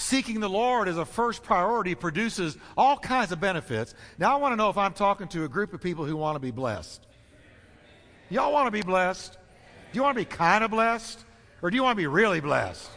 Seeking 0.00 0.38
the 0.38 0.48
Lord 0.48 0.86
as 0.86 0.96
a 0.96 1.04
first 1.04 1.42
priority 1.42 1.96
produces 1.96 2.56
all 2.76 2.96
kinds 2.96 3.32
of 3.32 3.40
benefits. 3.40 3.94
Now, 4.16 4.32
I 4.32 4.36
want 4.38 4.52
to 4.52 4.56
know 4.56 4.70
if 4.70 4.78
I'm 4.78 4.92
talking 4.92 5.26
to 5.28 5.42
a 5.42 5.48
group 5.48 5.72
of 5.72 5.80
people 5.80 6.04
who 6.04 6.16
want 6.16 6.36
to 6.36 6.40
be 6.40 6.52
blessed. 6.52 7.04
Y'all 8.30 8.52
want 8.52 8.68
to 8.68 8.70
be 8.70 8.80
blessed? 8.80 9.32
Do 9.32 9.96
you 9.96 10.02
want 10.04 10.16
to 10.16 10.20
be 10.20 10.24
kind 10.24 10.62
of 10.62 10.70
blessed? 10.70 11.18
Or 11.62 11.70
do 11.70 11.74
you 11.74 11.82
want 11.82 11.96
to 11.96 12.00
be 12.00 12.06
really 12.06 12.38
blessed? 12.38 12.88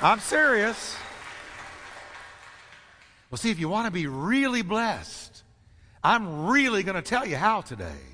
I'm 0.00 0.20
serious. 0.20 0.96
Well, 3.28 3.38
see, 3.38 3.50
if 3.50 3.58
you 3.58 3.68
want 3.68 3.86
to 3.86 3.90
be 3.90 4.06
really 4.06 4.62
blessed, 4.62 5.42
I'm 6.04 6.46
really 6.46 6.84
going 6.84 6.94
to 6.94 7.02
tell 7.02 7.26
you 7.26 7.34
how 7.34 7.62
today. 7.62 8.07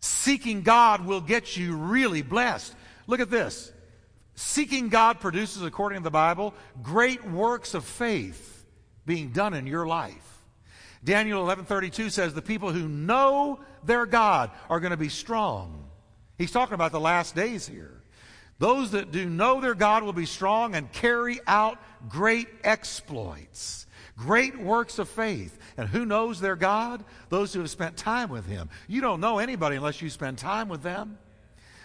Seeking 0.00 0.62
God 0.62 1.04
will 1.04 1.20
get 1.20 1.56
you 1.56 1.76
really 1.76 2.22
blessed. 2.22 2.74
Look 3.06 3.20
at 3.20 3.30
this. 3.30 3.72
Seeking 4.34 4.88
God 4.88 5.18
produces, 5.18 5.62
according 5.62 6.00
to 6.00 6.04
the 6.04 6.10
Bible, 6.10 6.54
great 6.82 7.24
works 7.24 7.74
of 7.74 7.84
faith 7.84 8.66
being 9.04 9.30
done 9.30 9.54
in 9.54 9.66
your 9.66 9.86
life. 9.86 10.42
Daniel 11.02 11.44
11:32 11.44 12.10
says 12.10 12.34
the 12.34 12.42
people 12.42 12.72
who 12.72 12.88
know 12.88 13.60
their 13.84 14.06
God 14.06 14.50
are 14.68 14.80
going 14.80 14.90
to 14.90 14.96
be 14.96 15.08
strong. 15.08 15.88
He's 16.36 16.52
talking 16.52 16.74
about 16.74 16.92
the 16.92 17.00
last 17.00 17.34
days 17.34 17.66
here. 17.66 18.02
Those 18.58 18.90
that 18.90 19.10
do 19.10 19.28
know 19.28 19.60
their 19.60 19.74
God 19.74 20.02
will 20.02 20.12
be 20.12 20.26
strong 20.26 20.74
and 20.74 20.92
carry 20.92 21.40
out 21.46 21.78
great 22.08 22.48
exploits, 22.64 23.86
great 24.18 24.58
works 24.58 24.98
of 24.98 25.08
faith. 25.08 25.58
And 25.76 25.88
who 25.88 26.04
knows 26.04 26.40
their 26.40 26.56
God? 26.56 27.04
Those 27.28 27.52
who 27.52 27.60
have 27.60 27.70
spent 27.70 27.96
time 27.96 28.28
with 28.28 28.46
Him. 28.46 28.68
You 28.88 29.00
don't 29.00 29.20
know 29.20 29.38
anybody 29.38 29.76
unless 29.76 30.02
you 30.02 30.10
spend 30.10 30.38
time 30.38 30.68
with 30.68 30.82
them. 30.82 31.18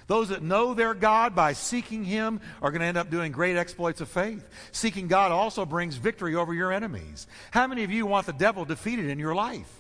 Those 0.08 0.30
that 0.30 0.44
know 0.44 0.74
their 0.74 0.94
God 0.94 1.34
by 1.34 1.54
seeking 1.54 2.04
Him 2.04 2.42
are 2.62 2.72
going 2.72 2.82
to 2.82 2.88
end 2.88 2.98
up 2.98 3.10
doing 3.10 3.32
great 3.32 3.56
exploits 3.56 4.02
of 4.02 4.10
faith. 4.10 4.46
Seeking 4.72 5.08
God 5.08 5.32
also 5.32 5.66
brings 5.66 5.96
victory 5.96 6.36
over 6.36 6.54
your 6.54 6.74
enemies. 6.74 7.28
How 7.52 7.68
many 7.68 7.84
of 7.84 7.92
you 7.92 8.06
want 8.06 8.26
the 8.26 8.34
devil 8.34 8.66
defeated 8.66 9.06
in 9.10 9.20
your 9.20 9.36
life? 9.36 9.72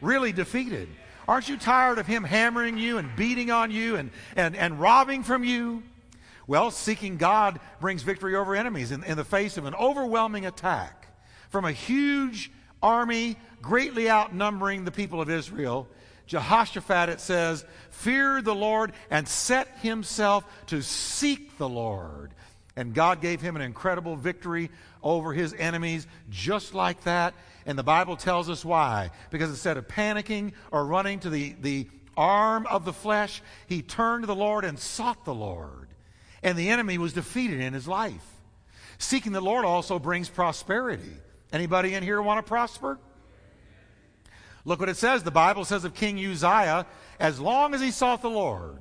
Really 0.00 0.32
defeated. 0.32 0.88
Aren't 1.28 1.48
you 1.48 1.58
tired 1.58 1.98
of 1.98 2.06
him 2.06 2.24
hammering 2.24 2.78
you 2.78 2.96
and 2.98 3.14
beating 3.16 3.50
on 3.50 3.70
you 3.70 3.96
and, 3.96 4.10
and, 4.34 4.56
and 4.56 4.80
robbing 4.80 5.22
from 5.22 5.44
you? 5.44 5.82
Well, 6.46 6.70
seeking 6.70 7.18
God 7.18 7.60
brings 7.80 8.02
victory 8.02 8.34
over 8.34 8.56
enemies 8.56 8.90
in, 8.90 9.04
in 9.04 9.16
the 9.16 9.24
face 9.24 9.58
of 9.58 9.66
an 9.66 9.74
overwhelming 9.74 10.46
attack 10.46 11.09
from 11.50 11.64
a 11.64 11.72
huge 11.72 12.50
army, 12.82 13.36
greatly 13.60 14.08
outnumbering 14.08 14.84
the 14.84 14.90
people 14.90 15.20
of 15.20 15.30
Israel. 15.30 15.86
Jehoshaphat, 16.26 17.08
it 17.08 17.20
says, 17.20 17.64
feared 17.90 18.44
the 18.44 18.54
Lord 18.54 18.92
and 19.10 19.28
set 19.28 19.68
himself 19.82 20.44
to 20.68 20.82
seek 20.82 21.58
the 21.58 21.68
Lord. 21.68 22.32
And 22.76 22.94
God 22.94 23.20
gave 23.20 23.40
him 23.40 23.56
an 23.56 23.62
incredible 23.62 24.16
victory 24.16 24.70
over 25.02 25.32
his 25.32 25.52
enemies 25.54 26.06
just 26.30 26.72
like 26.72 27.02
that. 27.04 27.34
And 27.66 27.78
the 27.78 27.82
Bible 27.82 28.16
tells 28.16 28.48
us 28.48 28.64
why. 28.64 29.10
Because 29.30 29.50
instead 29.50 29.76
of 29.76 29.88
panicking 29.88 30.52
or 30.70 30.86
running 30.86 31.20
to 31.20 31.30
the, 31.30 31.54
the 31.60 31.88
arm 32.16 32.66
of 32.66 32.84
the 32.84 32.92
flesh, 32.92 33.42
he 33.66 33.82
turned 33.82 34.22
to 34.22 34.26
the 34.26 34.34
Lord 34.34 34.64
and 34.64 34.78
sought 34.78 35.24
the 35.24 35.34
Lord 35.34 35.90
and 36.42 36.56
the 36.56 36.70
enemy 36.70 36.98
was 36.98 37.12
defeated 37.12 37.60
in 37.60 37.72
his 37.72 37.86
life. 37.86 38.24
Seeking 38.98 39.32
the 39.32 39.40
Lord 39.40 39.64
also 39.64 39.98
brings 39.98 40.28
prosperity. 40.28 41.16
Anybody 41.52 41.94
in 41.94 42.02
here 42.02 42.22
want 42.22 42.44
to 42.44 42.48
prosper? 42.48 42.98
Look 44.64 44.80
what 44.80 44.88
it 44.88 44.96
says. 44.96 45.22
The 45.22 45.30
Bible 45.30 45.64
says 45.64 45.84
of 45.84 45.94
King 45.94 46.18
Uzziah, 46.24 46.86
as 47.18 47.40
long 47.40 47.74
as 47.74 47.80
he 47.80 47.90
sought 47.90 48.22
the 48.22 48.30
Lord, 48.30 48.78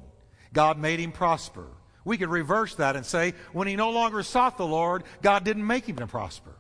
God 0.54 0.78
made 0.78 1.00
him 1.00 1.12
prosper. 1.12 1.68
We 2.06 2.18
could 2.18 2.30
reverse 2.30 2.76
that 2.76 2.96
and 2.96 3.06
say, 3.06 3.34
when 3.54 3.68
he 3.68 3.76
no 3.76 3.90
longer 3.90 4.24
sought 4.24 4.58
the 4.58 4.66
Lord, 4.66 5.04
God 5.22 5.44
didn't 5.44 5.66
make 5.66 5.86
him 5.86 5.98
to 5.98 6.08
prosper. 6.08 6.56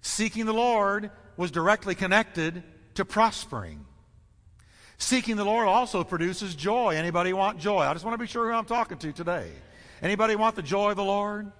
Seeking 0.00 0.44
the 0.44 0.52
Lord 0.52 1.10
was 1.36 1.50
directly 1.50 1.94
connected 1.94 2.62
to 2.94 3.04
prospering. 3.04 3.84
Seeking 4.98 5.36
the 5.36 5.44
Lord 5.44 5.66
also 5.66 6.04
produces 6.04 6.54
joy. 6.54 6.94
Anybody 6.96 7.32
want 7.32 7.58
joy? 7.58 7.80
I 7.80 7.92
just 7.92 8.04
want 8.04 8.14
to 8.14 8.18
be 8.18 8.26
sure 8.26 8.50
who 8.50 8.56
I'm 8.56 8.64
talking 8.64 8.98
to 8.98 9.12
today. 9.12 9.50
Anybody 10.02 10.36
want 10.36 10.56
the 10.56 10.62
joy 10.62 10.90
of 10.90 10.96
the 10.96 11.04
Lord? 11.04 11.50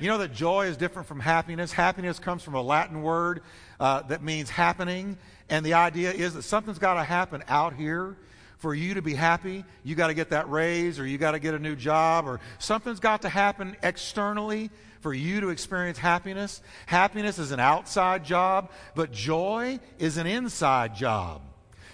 You 0.00 0.08
know 0.08 0.16
that 0.18 0.32
joy 0.32 0.66
is 0.66 0.78
different 0.78 1.06
from 1.06 1.20
happiness. 1.20 1.72
Happiness 1.72 2.18
comes 2.18 2.42
from 2.42 2.54
a 2.54 2.62
Latin 2.62 3.02
word 3.02 3.42
uh, 3.78 4.00
that 4.04 4.22
means 4.22 4.48
happening. 4.48 5.18
And 5.50 5.64
the 5.64 5.74
idea 5.74 6.10
is 6.10 6.32
that 6.34 6.42
something's 6.42 6.78
got 6.78 6.94
to 6.94 7.04
happen 7.04 7.44
out 7.48 7.74
here 7.74 8.16
for 8.56 8.74
you 8.74 8.94
to 8.94 9.02
be 9.02 9.12
happy. 9.12 9.62
You 9.84 9.94
got 9.94 10.06
to 10.06 10.14
get 10.14 10.30
that 10.30 10.48
raise 10.48 10.98
or 10.98 11.06
you 11.06 11.18
got 11.18 11.32
to 11.32 11.38
get 11.38 11.52
a 11.52 11.58
new 11.58 11.76
job 11.76 12.26
or 12.26 12.40
something's 12.58 12.98
got 12.98 13.22
to 13.22 13.28
happen 13.28 13.76
externally 13.82 14.70
for 15.00 15.12
you 15.12 15.42
to 15.42 15.50
experience 15.50 15.98
happiness. 15.98 16.62
Happiness 16.86 17.38
is 17.38 17.52
an 17.52 17.60
outside 17.60 18.24
job, 18.24 18.70
but 18.94 19.12
joy 19.12 19.78
is 19.98 20.16
an 20.16 20.26
inside 20.26 20.94
job. 20.94 21.42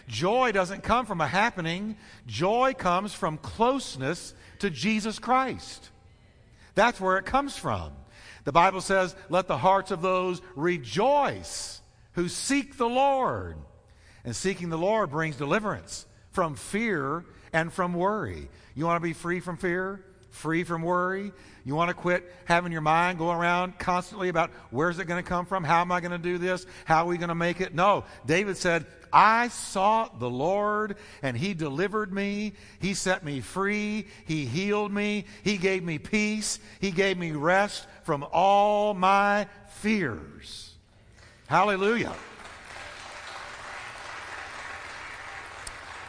Joy 0.06 0.52
doesn't 0.52 0.84
come 0.84 1.06
from 1.06 1.20
a 1.20 1.26
happening, 1.26 1.96
joy 2.28 2.72
comes 2.78 3.12
from 3.12 3.38
closeness 3.38 4.34
to 4.60 4.70
Jesus 4.70 5.18
Christ. 5.18 5.90
That's 6.76 7.00
where 7.00 7.18
it 7.18 7.24
comes 7.26 7.56
from. 7.56 7.92
The 8.44 8.52
Bible 8.52 8.80
says, 8.80 9.16
Let 9.28 9.48
the 9.48 9.58
hearts 9.58 9.90
of 9.90 10.00
those 10.00 10.40
rejoice 10.54 11.80
who 12.12 12.28
seek 12.28 12.78
the 12.78 12.88
Lord. 12.88 13.56
And 14.24 14.36
seeking 14.36 14.68
the 14.68 14.78
Lord 14.78 15.10
brings 15.10 15.36
deliverance 15.36 16.06
from 16.30 16.54
fear 16.54 17.24
and 17.52 17.72
from 17.72 17.94
worry. 17.94 18.48
You 18.76 18.84
want 18.84 19.02
to 19.02 19.06
be 19.08 19.12
free 19.12 19.40
from 19.40 19.56
fear? 19.56 20.04
free 20.36 20.64
from 20.64 20.82
worry? 20.82 21.32
You 21.66 21.74
want 21.74 21.88
to 21.88 21.94
quit 21.94 22.32
having 22.44 22.70
your 22.70 22.80
mind 22.80 23.18
going 23.18 23.36
around 23.36 23.76
constantly 23.76 24.28
about 24.28 24.52
where's 24.70 25.00
it 25.00 25.06
going 25.06 25.20
to 25.20 25.28
come 25.28 25.46
from? 25.46 25.64
How 25.64 25.80
am 25.80 25.90
I 25.90 26.00
going 26.00 26.12
to 26.12 26.18
do 26.18 26.38
this? 26.38 26.64
How 26.84 27.02
are 27.02 27.08
we 27.08 27.18
going 27.18 27.28
to 27.28 27.34
make 27.34 27.60
it? 27.60 27.74
No. 27.74 28.04
David 28.24 28.56
said, 28.56 28.86
I 29.12 29.48
sought 29.48 30.20
the 30.20 30.30
Lord 30.30 30.96
and 31.22 31.36
he 31.36 31.54
delivered 31.54 32.12
me. 32.12 32.52
He 32.78 32.94
set 32.94 33.24
me 33.24 33.40
free. 33.40 34.06
He 34.26 34.46
healed 34.46 34.92
me. 34.92 35.24
He 35.42 35.56
gave 35.56 35.82
me 35.82 35.98
peace. 35.98 36.60
He 36.80 36.92
gave 36.92 37.18
me 37.18 37.32
rest 37.32 37.88
from 38.04 38.24
all 38.30 38.94
my 38.94 39.48
fears. 39.66 40.72
Hallelujah. 41.48 42.14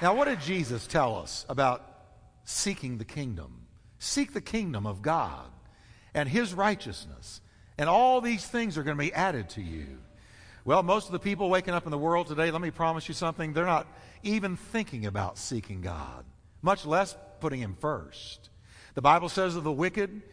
Now, 0.04 0.14
what 0.14 0.26
did 0.26 0.40
Jesus 0.40 0.86
tell 0.86 1.16
us 1.16 1.48
about 1.50 1.84
seeking 2.44 3.00
the 3.00 3.06
kingdom? 3.06 3.57
Seek 4.00 4.34
the 4.34 4.42
kingdom 4.42 4.86
of 4.86 5.02
God 5.02 5.50
and 6.14 6.28
his 6.30 6.54
righteousness, 6.54 7.42
and 7.78 7.90
all 7.90 8.22
these 8.22 8.46
things 8.46 8.78
are 8.78 8.84
going 8.84 8.98
to 8.98 9.04
be 9.04 9.14
added 9.14 9.50
to 9.52 9.62
you. 9.62 10.00
Well, 10.66 10.84
most 10.84 11.06
of 11.06 11.14
the 11.14 11.20
people 11.20 11.50
waking 11.50 11.74
up 11.74 11.86
in 11.86 11.92
the 11.92 11.98
world 11.98 12.28
today, 12.28 12.52
let 12.52 12.62
me 12.62 12.72
promise 12.72 13.08
you 13.08 13.14
something, 13.14 13.54
they're 13.54 13.66
not 13.66 13.88
even 14.24 14.58
thinking 14.58 15.06
about 15.06 15.38
seeking 15.38 15.82
God, 15.82 16.26
much 16.62 16.86
less 16.86 17.16
putting 17.40 17.62
him 17.62 17.76
first. 17.80 18.50
The 18.96 19.02
Bible 19.02 19.30
says 19.30 19.56
of 19.56 19.64
the 19.64 19.72
wicked 19.72 20.24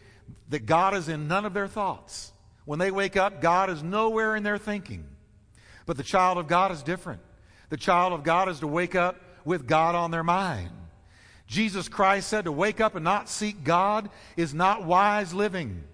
that 0.49 0.67
God 0.67 0.95
is 0.95 1.09
in 1.09 1.29
none 1.29 1.45
of 1.45 1.55
their 1.55 1.69
thoughts. 1.69 2.33
When 2.65 2.79
they 2.79 2.91
wake 2.91 3.17
up, 3.17 3.41
God 3.41 3.71
is 3.71 3.83
nowhere 3.83 4.35
in 4.37 4.43
their 4.43 4.59
thinking. 4.59 5.05
But 5.87 5.99
the 5.99 6.03
child 6.03 6.39
of 6.39 6.49
God 6.49 6.73
is 6.73 6.83
different. 6.83 7.21
The 7.69 7.77
child 7.77 8.13
of 8.13 8.25
God 8.25 8.49
is 8.49 8.61
to 8.61 8.67
wake 8.67 8.95
up 8.95 9.17
with 9.45 9.67
God 9.67 9.95
on 9.95 10.11
their 10.11 10.25
mind. 10.25 10.71
Jesus 11.47 11.89
Christ 11.89 12.29
said 12.29 12.45
to 12.45 12.53
wake 12.53 12.81
up 12.81 12.95
and 12.95 13.05
not 13.05 13.29
seek 13.29 13.65
God 13.65 14.11
is 14.37 14.55
not 14.55 14.85
wise 14.85 15.35
living. 15.35 15.85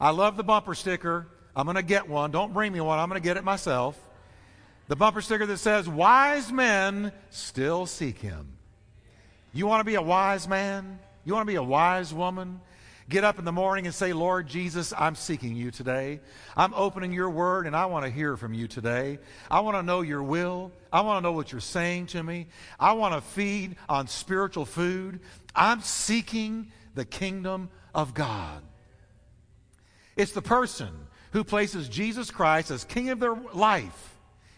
I 0.00 0.10
love 0.10 0.36
the 0.36 0.44
bumper 0.44 0.74
sticker. 0.74 1.26
I'm 1.56 1.64
going 1.64 1.76
to 1.76 1.82
get 1.82 2.08
one. 2.08 2.30
Don't 2.30 2.52
bring 2.52 2.72
me 2.72 2.80
one. 2.80 2.98
I'm 2.98 3.08
going 3.08 3.20
to 3.20 3.24
get 3.24 3.36
it 3.36 3.44
myself. 3.44 3.98
The 4.88 4.96
bumper 4.96 5.22
sticker 5.22 5.46
that 5.46 5.58
says, 5.58 5.88
Wise 5.88 6.52
men 6.52 7.12
still 7.30 7.86
seek 7.86 8.18
him. 8.18 8.56
You 9.52 9.66
want 9.66 9.80
to 9.80 9.84
be 9.84 9.94
a 9.94 10.02
wise 10.02 10.48
man? 10.48 10.98
You 11.24 11.32
want 11.32 11.46
to 11.46 11.50
be 11.50 11.56
a 11.56 11.62
wise 11.62 12.12
woman? 12.12 12.60
Get 13.08 13.22
up 13.22 13.38
in 13.38 13.44
the 13.44 13.52
morning 13.52 13.84
and 13.84 13.94
say, 13.94 14.14
Lord 14.14 14.46
Jesus, 14.46 14.94
I'm 14.96 15.14
seeking 15.14 15.54
you 15.54 15.70
today. 15.70 16.20
I'm 16.56 16.72
opening 16.72 17.12
your 17.12 17.28
word 17.28 17.66
and 17.66 17.76
I 17.76 17.84
want 17.86 18.06
to 18.06 18.10
hear 18.10 18.36
from 18.36 18.54
you 18.54 18.66
today. 18.66 19.18
I 19.50 19.60
want 19.60 19.76
to 19.76 19.82
know 19.82 20.00
your 20.00 20.22
will. 20.22 20.72
I 20.90 21.02
want 21.02 21.18
to 21.18 21.22
know 21.22 21.32
what 21.32 21.52
you're 21.52 21.60
saying 21.60 22.06
to 22.08 22.22
me. 22.22 22.46
I 22.80 22.94
want 22.94 23.14
to 23.14 23.20
feed 23.20 23.76
on 23.90 24.06
spiritual 24.06 24.64
food. 24.64 25.20
I'm 25.54 25.82
seeking 25.82 26.72
the 26.94 27.04
kingdom 27.04 27.68
of 27.94 28.14
God. 28.14 28.62
It's 30.16 30.32
the 30.32 30.42
person 30.42 30.88
who 31.32 31.44
places 31.44 31.88
Jesus 31.90 32.30
Christ 32.30 32.70
as 32.70 32.84
king 32.84 33.10
of 33.10 33.20
their 33.20 33.34
life, 33.34 34.16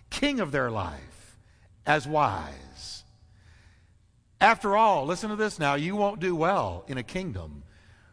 king 0.08 0.38
of 0.38 0.52
their 0.52 0.70
life, 0.70 1.38
as 1.84 2.06
wise. 2.06 3.02
After 4.40 4.76
all, 4.76 5.04
listen 5.06 5.30
to 5.30 5.36
this 5.36 5.58
now, 5.58 5.74
you 5.74 5.96
won't 5.96 6.20
do 6.20 6.36
well 6.36 6.84
in 6.86 6.98
a 6.98 7.02
kingdom 7.02 7.64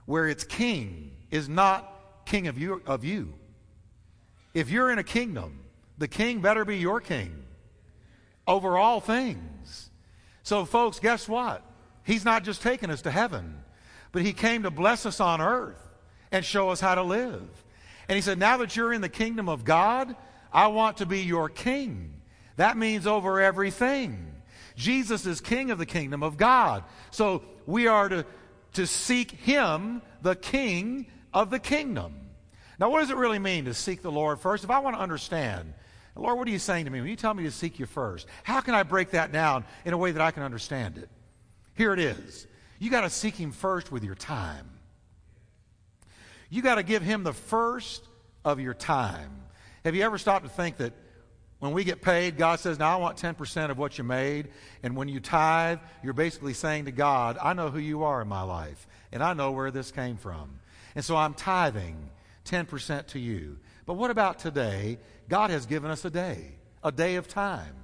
where 0.05 0.27
its 0.27 0.43
king 0.43 1.12
is 1.31 1.48
not 1.50 2.25
king 2.25 2.48
of 2.48 2.57
you, 2.57 2.81
of 2.86 3.03
you. 3.03 3.33
If 4.53 4.69
you're 4.69 4.91
in 4.91 5.00
a 5.00 5.03
kingdom, 5.03 5.60
the 5.98 6.07
king 6.07 6.41
better 6.41 6.65
be 6.65 6.77
your 6.77 7.01
king 7.01 7.43
over 8.48 8.77
all 8.77 9.00
things. 9.00 9.89
So, 10.43 10.65
folks, 10.65 11.00
guess 11.00 11.27
what? 11.27 11.63
He's 12.03 12.25
not 12.25 12.43
just 12.43 12.62
taking 12.62 12.89
us 12.89 13.01
to 13.03 13.12
heaven, 13.12 13.63
but 14.12 14.22
he 14.22 14.33
came 14.33 14.63
to 14.63 14.72
bless 14.72 15.05
us 15.05 15.19
on 15.19 15.41
earth 15.41 15.81
and 16.31 16.43
show 16.43 16.69
us 16.69 16.81
how 16.81 16.95
to 16.95 17.03
live. 17.03 17.63
And 18.10 18.15
he 18.15 18.22
said, 18.22 18.38
Now 18.38 18.57
that 18.57 18.75
you're 18.75 18.93
in 18.93 19.01
the 19.01 19.10
kingdom 19.10 19.48
of 19.48 19.63
God, 19.63 20.15
I 20.51 20.67
want 20.67 20.98
to 20.98 21.05
be 21.05 21.22
your 21.22 21.50
king. 21.50 22.22
That 22.57 22.77
means 22.77 23.07
over 23.07 23.39
everything. 23.39 24.34
Jesus 24.75 25.25
is 25.25 25.39
king 25.39 25.71
of 25.71 25.78
the 25.78 25.86
kingdom 25.86 26.23
of 26.23 26.38
God. 26.38 26.84
So 27.12 27.43
we 27.65 27.88
are 27.88 28.10
to 28.10 28.25
to 28.73 28.88
seek 28.88 29.31
Him, 29.31 30.01
the 30.21 30.36
King 30.36 31.07
of 31.33 31.49
the 31.49 31.59
kingdom. 31.59 32.13
Now, 32.79 32.89
what 32.89 32.99
does 33.01 33.09
it 33.09 33.17
really 33.17 33.39
mean 33.39 33.65
to 33.65 33.73
seek 33.73 34.01
the 34.01 34.12
Lord 34.12 34.39
first? 34.39 34.63
If 34.63 34.69
I 34.69 34.79
want 34.79 34.95
to 34.95 35.01
understand, 35.01 35.73
Lord, 36.15 36.38
what 36.38 36.47
are 36.47 36.51
you 36.51 36.59
saying 36.59 36.86
to 36.86 36.91
me 36.91 36.99
when 36.99 37.09
you 37.09 37.15
tell 37.15 37.33
me 37.33 37.43
to 37.43 37.51
seek 37.51 37.79
you 37.79 37.86
first? 37.86 38.27
How 38.43 38.62
can 38.62 38.73
I 38.75 38.83
break 38.83 39.12
that 39.12 39.31
down 39.31 39.65
in 39.86 39.93
a 39.93 39.97
way 39.97 40.12
that 40.12 40.21
I 40.21 40.31
can 40.31 40.43
understand 40.43 40.97
it? 40.97 41.09
Here 41.75 41.93
it 41.93 41.99
is. 41.99 42.47
You 42.79 42.91
got 42.91 43.01
to 43.01 43.09
seek 43.09 43.36
Him 43.36 43.51
first 43.51 43.91
with 43.91 44.03
your 44.03 44.15
time. 44.15 44.69
You 46.49 46.62
got 46.62 46.75
to 46.75 46.83
give 46.83 47.01
Him 47.01 47.23
the 47.23 47.33
first 47.33 48.07
of 48.45 48.59
your 48.59 48.73
time. 48.73 49.31
Have 49.86 49.95
you 49.95 50.03
ever 50.03 50.17
stopped 50.17 50.45
to 50.45 50.51
think 50.51 50.77
that 50.77 50.93
when 51.63 51.71
we 51.71 51.86
get 51.86 52.02
paid, 52.02 52.38
God 52.38 52.60
says, 52.60 52.78
Now 52.78 52.91
I 52.91 52.99
want 52.99 53.17
10% 53.17 53.71
of 53.71 53.78
what 53.78 53.97
you 53.97 54.04
made. 54.04 54.49
And 54.84 54.97
when 54.97 55.08
you 55.08 55.21
tithe, 55.21 55.80
you're 56.04 56.12
basically 56.12 56.54
saying 56.54 56.86
to 56.86 56.91
God, 56.91 57.38
I 57.41 57.54
know 57.54 57.69
who 57.69 57.80
you 57.80 58.04
are 58.04 58.21
in 58.21 58.28
my 58.28 58.41
life, 58.41 58.86
and 59.13 59.23
I 59.23 59.32
know 59.32 59.54
where 59.54 59.71
this 59.71 59.89
came 59.89 60.17
from. 60.17 60.60
And 60.93 61.06
so 61.06 61.15
I'm 61.15 61.34
tithing 61.34 62.10
10% 62.43 63.08
to 63.08 63.19
you. 63.19 63.60
But 63.86 63.93
what 63.93 64.12
about 64.12 64.39
today? 64.39 64.97
God 65.30 65.52
has 65.52 65.65
given 65.65 65.89
us 65.89 66.04
a 66.04 66.10
day, 66.10 66.52
a 66.84 66.91
day 66.91 67.15
of 67.15 67.30
time. 67.30 67.76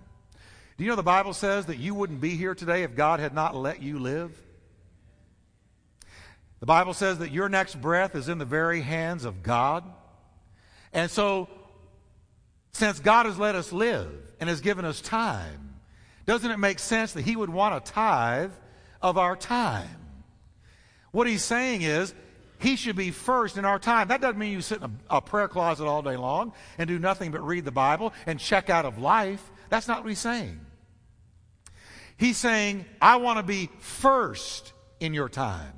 Do 0.78 0.84
you 0.84 0.89
know 0.89 0.98
the 0.98 1.04
Bible 1.04 1.34
says 1.34 1.68
that 1.68 1.78
you 1.78 1.96
wouldn't 1.96 2.20
be 2.20 2.32
here 2.32 2.56
today 2.56 2.84
if 2.84 2.98
God 2.98 3.22
had 3.22 3.34
not 3.34 3.56
let 3.56 3.82
you 3.82 3.98
live? 3.98 4.38
The 6.60 6.65
Bible 6.65 6.94
says 6.94 7.20
that 7.20 7.32
your 7.32 7.48
next 7.48 7.80
breath 7.80 8.13
is 8.13 8.28
in 8.28 8.39
the 8.39 8.46
very 8.46 8.82
hands 8.82 9.24
of 9.24 9.42
God. 9.42 9.86
And 10.92 11.10
so 11.10 11.48
since 12.72 13.00
God 13.00 13.26
has 13.26 13.38
let 13.38 13.56
us 13.56 13.74
live 13.74 14.12
and 14.40 14.50
has 14.50 14.62
given 14.62 14.86
us 14.86 15.02
time, 15.02 15.76
doesn't 16.26 16.52
it 16.52 16.60
make 16.60 16.80
sense 16.80 17.14
that 17.14 17.24
He 17.24 17.36
would 17.36 17.50
want 17.50 17.76
a 17.76 17.92
tithe 17.92 18.52
of 19.02 19.18
our 19.18 19.36
time? 19.36 19.90
What 21.12 21.28
He's 21.28 21.44
saying 21.44 21.82
is, 21.82 22.14
He 22.60 22.76
should 22.76 22.96
be 22.96 23.12
first 23.12 23.58
in 23.58 23.66
our 23.66 23.80
time. 23.80 24.10
That 24.10 24.22
doesn't 24.22 24.38
mean 24.38 24.54
you 24.54 24.62
sit 24.62 24.78
in 24.80 24.84
a, 25.10 25.18
a 25.18 25.22
prayer 25.22 25.48
closet 25.48 25.86
all 25.86 26.02
day 26.02 26.18
long 26.18 26.54
and 26.78 26.88
do 26.88 27.00
nothing 27.00 27.32
but 27.32 27.46
read 27.46 27.66
the 27.66 27.72
Bible 27.72 28.14
and 28.26 28.40
check 28.40 28.70
out 28.70 28.86
of 28.86 28.98
life. 28.98 29.44
That's 29.70 29.88
not 29.88 30.04
what 30.04 30.10
He's 30.10 30.20
saying. 30.20 30.60
He's 32.18 32.38
saying, 32.38 32.86
I 33.02 33.16
want 33.16 33.38
to 33.38 33.44
be 33.44 33.70
first 33.80 34.74
in 35.00 35.14
your 35.14 35.30
time. 35.30 35.74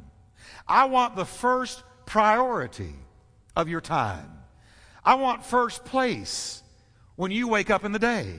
I 0.68 0.86
want 0.86 1.16
the 1.16 1.26
first 1.26 1.84
priority 2.06 2.96
of 3.56 3.70
your 3.70 3.82
time. 3.82 4.40
I 5.06 5.16
want 5.16 5.46
first 5.46 5.86
place 5.86 6.64
when 7.22 7.30
you 7.30 7.48
wake 7.48 7.70
up 7.70 7.86
in 7.86 7.92
the 7.92 8.00
day. 8.00 8.34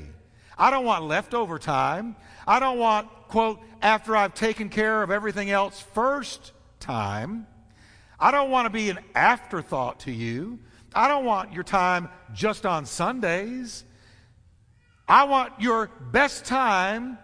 I 0.59 0.73
don't 0.73 0.85
want 0.85 1.05
leftover 1.05 1.61
time. 1.61 2.16
I 2.49 2.59
don't 2.59 2.81
want, 2.81 3.07
quote, 3.29 3.61
after 3.81 4.16
I've 4.16 4.35
taken 4.35 4.71
care 4.71 5.05
of 5.05 5.11
everything 5.12 5.53
else 5.53 5.81
first 5.81 6.51
time. 6.81 7.47
I 8.18 8.33
don't 8.33 8.51
want 8.51 8.66
to 8.66 8.71
be 8.71 8.90
an 8.90 8.99
afterthought 9.14 10.01
to 10.01 10.11
you. 10.11 10.59
I 10.92 11.07
don't 11.07 11.25
want 11.25 11.53
your 11.53 11.62
time 11.62 12.09
just 12.35 12.66
on 12.66 12.85
Sundays. 12.85 13.85
I 15.07 15.27
want 15.27 15.61
your 15.61 15.88
best 16.11 16.45
time 16.45 17.18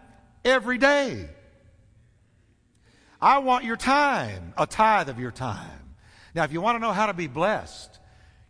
every 0.44 0.78
day. 0.78 1.28
I 3.20 3.38
want 3.38 3.64
your 3.64 3.76
time, 3.76 4.54
a 4.56 4.64
tithe 4.64 5.08
of 5.08 5.18
your 5.18 5.32
time. 5.32 5.96
Now, 6.36 6.44
if 6.44 6.52
you 6.52 6.60
want 6.60 6.76
to 6.76 6.80
know 6.80 6.92
how 6.92 7.06
to 7.06 7.14
be 7.14 7.26
blessed, 7.26 7.98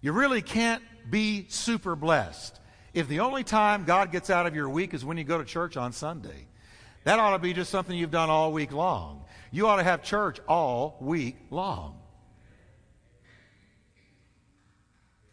you 0.02 0.12
really 0.12 0.42
can't 0.42 0.82
be 1.10 1.46
super 1.48 1.96
blessed 1.96 2.57
if 2.98 3.06
the 3.06 3.20
only 3.20 3.44
time 3.44 3.84
God 3.84 4.10
gets 4.10 4.28
out 4.28 4.46
of 4.46 4.56
your 4.56 4.68
week 4.68 4.92
is 4.92 5.04
when 5.04 5.16
you 5.16 5.24
go 5.24 5.38
to 5.38 5.44
church 5.44 5.76
on 5.76 5.92
Sunday, 5.92 6.48
that 7.04 7.20
ought 7.20 7.30
to 7.30 7.38
be 7.38 7.52
just 7.52 7.70
something 7.70 7.96
you've 7.96 8.10
done 8.10 8.28
all 8.28 8.52
week 8.52 8.72
long. 8.72 9.24
You 9.52 9.68
ought 9.68 9.76
to 9.76 9.84
have 9.84 10.02
church 10.02 10.40
all 10.48 10.96
week 11.00 11.36
long. 11.50 12.00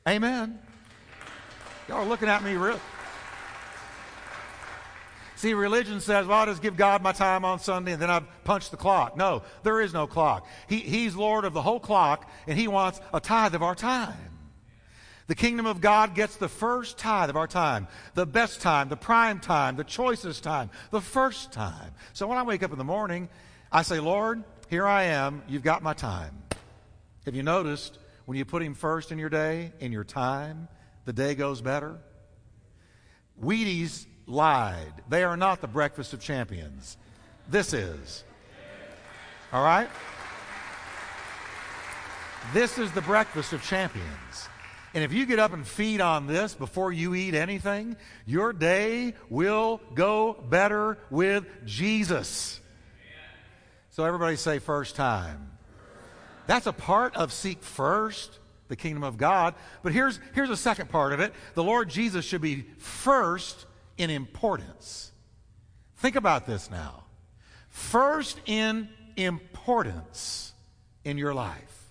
Amen. 0.08 0.60
Y'all 1.90 1.98
are 1.98 2.06
looking 2.06 2.30
at 2.30 2.44
me 2.44 2.54
real. 2.54 2.80
See, 5.36 5.56
religion 5.56 6.00
says, 6.00 6.28
well, 6.28 6.40
I'll 6.40 6.46
just 6.46 6.62
give 6.62 6.78
God 6.78 7.02
my 7.02 7.14
time 7.14 7.44
on 7.44 7.60
Sunday 7.60 7.94
and 7.94 8.02
then 8.02 8.12
I 8.12 8.20
punch 8.44 8.70
the 8.70 8.78
clock. 8.78 9.18
No, 9.18 9.42
there 9.64 9.82
is 9.82 9.92
no 9.92 10.06
clock. 10.06 10.48
He, 10.68 10.78
he's 10.78 11.16
Lord 11.16 11.46
of 11.46 11.54
the 11.54 11.64
whole 11.64 11.80
clock 11.80 12.30
and 12.48 12.60
He 12.60 12.68
wants 12.68 13.02
a 13.12 13.20
tithe 13.20 13.56
of 13.56 13.64
our 13.64 13.76
time. 13.76 14.35
The 15.28 15.36
kingdom 15.36 15.66
of 15.66 15.82
God 15.82 16.14
gets 16.14 16.36
the 16.36 16.48
first 16.48 17.00
tithe 17.00 17.32
of 17.32 17.36
our 17.36 17.48
time, 17.48 17.88
the 18.14 18.28
best 18.28 18.62
time, 18.62 18.90
the 18.90 18.96
prime 18.96 19.40
time, 19.40 19.76
the 19.76 19.84
choicest 19.84 20.44
time, 20.44 20.70
the 20.92 21.02
first 21.02 21.52
time. 21.52 21.92
So 22.14 22.28
when 22.28 22.38
I 22.38 22.44
wake 22.44 22.62
up 22.62 22.72
in 22.72 22.78
the 22.78 22.84
morning, 22.84 23.30
I 23.72 23.82
say, 23.82 24.00
Lord, 24.00 24.44
here 24.70 24.86
I 24.86 25.04
am. 25.04 25.42
You've 25.48 25.64
got 25.64 25.82
my 25.82 25.94
time. 25.94 26.44
Have 27.26 27.34
you 27.34 27.42
noticed 27.42 27.98
when 28.26 28.38
you 28.38 28.46
put 28.46 28.62
Him 28.62 28.76
first 28.76 29.12
in 29.12 29.18
your 29.18 29.30
day, 29.30 29.72
in 29.80 29.92
your 29.92 30.04
time, 30.04 30.68
the 31.06 31.14
day 31.14 31.34
goes 31.34 31.60
better? 31.60 31.98
Wheaties 33.44 34.06
lied. 34.28 34.94
They 35.10 35.24
are 35.24 35.38
not 35.38 35.60
the 35.60 35.68
breakfast 35.68 36.14
of 36.14 36.20
champions. 36.20 36.98
This 37.50 37.74
is. 37.74 38.24
All 39.52 39.64
right? 39.64 39.90
This 42.54 42.78
is 42.78 42.92
the 42.92 43.02
breakfast 43.02 43.54
of 43.54 43.64
champions. 43.64 44.50
And 44.96 45.04
if 45.04 45.12
you 45.12 45.26
get 45.26 45.40
up 45.40 45.52
and 45.52 45.68
feed 45.68 46.00
on 46.00 46.26
this 46.26 46.56
before 46.56 46.90
you 46.94 47.14
eat 47.14 47.34
anything, 47.34 47.98
your 48.26 48.54
day 48.54 49.14
will 49.30 49.82
go 49.94 50.42
better 50.50 50.98
with 51.10 51.46
Jesus. 51.66 52.62
So 53.92 54.06
everybody 54.06 54.38
say 54.38 54.60
first 54.60 54.96
time. 54.96 55.52
That's 56.48 56.66
a 56.66 56.72
part 56.72 57.14
of 57.18 57.34
seek 57.34 57.62
first 57.62 58.40
the 58.70 58.78
kingdom 58.78 59.04
of 59.04 59.18
God. 59.18 59.56
But 59.84 59.92
here's, 59.92 60.18
here's 60.34 60.50
a 60.50 60.56
second 60.56 60.90
part 60.90 61.12
of 61.12 61.20
it. 61.20 61.34
The 61.56 61.64
Lord 61.64 61.90
Jesus 61.90 62.24
should 62.24 62.42
be 62.42 62.66
first 62.78 63.66
in 63.98 64.10
importance. 64.10 65.12
Think 65.98 66.16
about 66.16 66.48
this 66.48 66.72
now. 66.72 67.04
First 67.68 68.40
in 68.46 68.88
importance 69.18 70.54
in 71.04 71.18
your 71.18 71.34
life. 71.34 71.90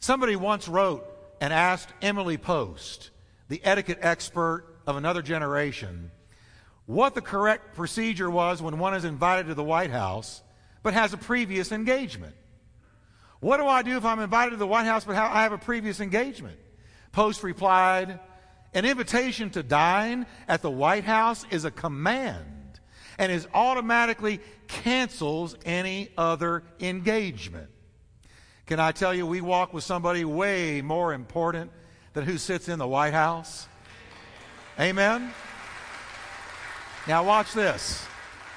Somebody 0.00 0.34
once 0.34 0.66
wrote 0.66 1.06
and 1.40 1.52
asked 1.52 1.92
Emily 2.02 2.36
Post, 2.36 3.10
the 3.48 3.60
etiquette 3.64 3.98
expert 4.02 4.64
of 4.86 4.96
another 4.96 5.22
generation, 5.22 6.10
what 6.86 7.14
the 7.14 7.20
correct 7.20 7.74
procedure 7.74 8.30
was 8.30 8.62
when 8.62 8.78
one 8.78 8.94
is 8.94 9.04
invited 9.04 9.48
to 9.48 9.54
the 9.54 9.64
White 9.64 9.90
House 9.90 10.42
but 10.82 10.94
has 10.94 11.12
a 11.12 11.18
previous 11.18 11.70
engagement. 11.70 12.34
What 13.40 13.58
do 13.58 13.66
I 13.66 13.82
do 13.82 13.96
if 13.96 14.04
I'm 14.04 14.20
invited 14.20 14.52
to 14.52 14.56
the 14.56 14.66
White 14.66 14.86
House 14.86 15.04
but 15.04 15.14
I 15.14 15.42
have 15.42 15.52
a 15.52 15.58
previous 15.58 16.00
engagement? 16.00 16.58
Post 17.12 17.42
replied, 17.42 18.18
An 18.74 18.84
invitation 18.84 19.50
to 19.50 19.62
dine 19.62 20.26
at 20.48 20.62
the 20.62 20.70
White 20.70 21.04
House 21.04 21.44
is 21.50 21.64
a 21.64 21.70
command 21.70 22.80
and 23.18 23.30
is 23.30 23.46
automatically 23.52 24.40
cancels 24.66 25.56
any 25.64 26.10
other 26.16 26.62
engagement. 26.80 27.68
Can 28.68 28.78
I 28.78 28.92
tell 28.92 29.14
you, 29.14 29.26
we 29.26 29.40
walk 29.40 29.72
with 29.72 29.82
somebody 29.82 30.26
way 30.26 30.82
more 30.82 31.14
important 31.14 31.70
than 32.12 32.24
who 32.24 32.36
sits 32.36 32.68
in 32.68 32.78
the 32.78 32.86
White 32.86 33.14
House? 33.14 33.66
Amen? 34.78 35.32
Now, 37.06 37.24
watch 37.24 37.54
this. 37.54 38.04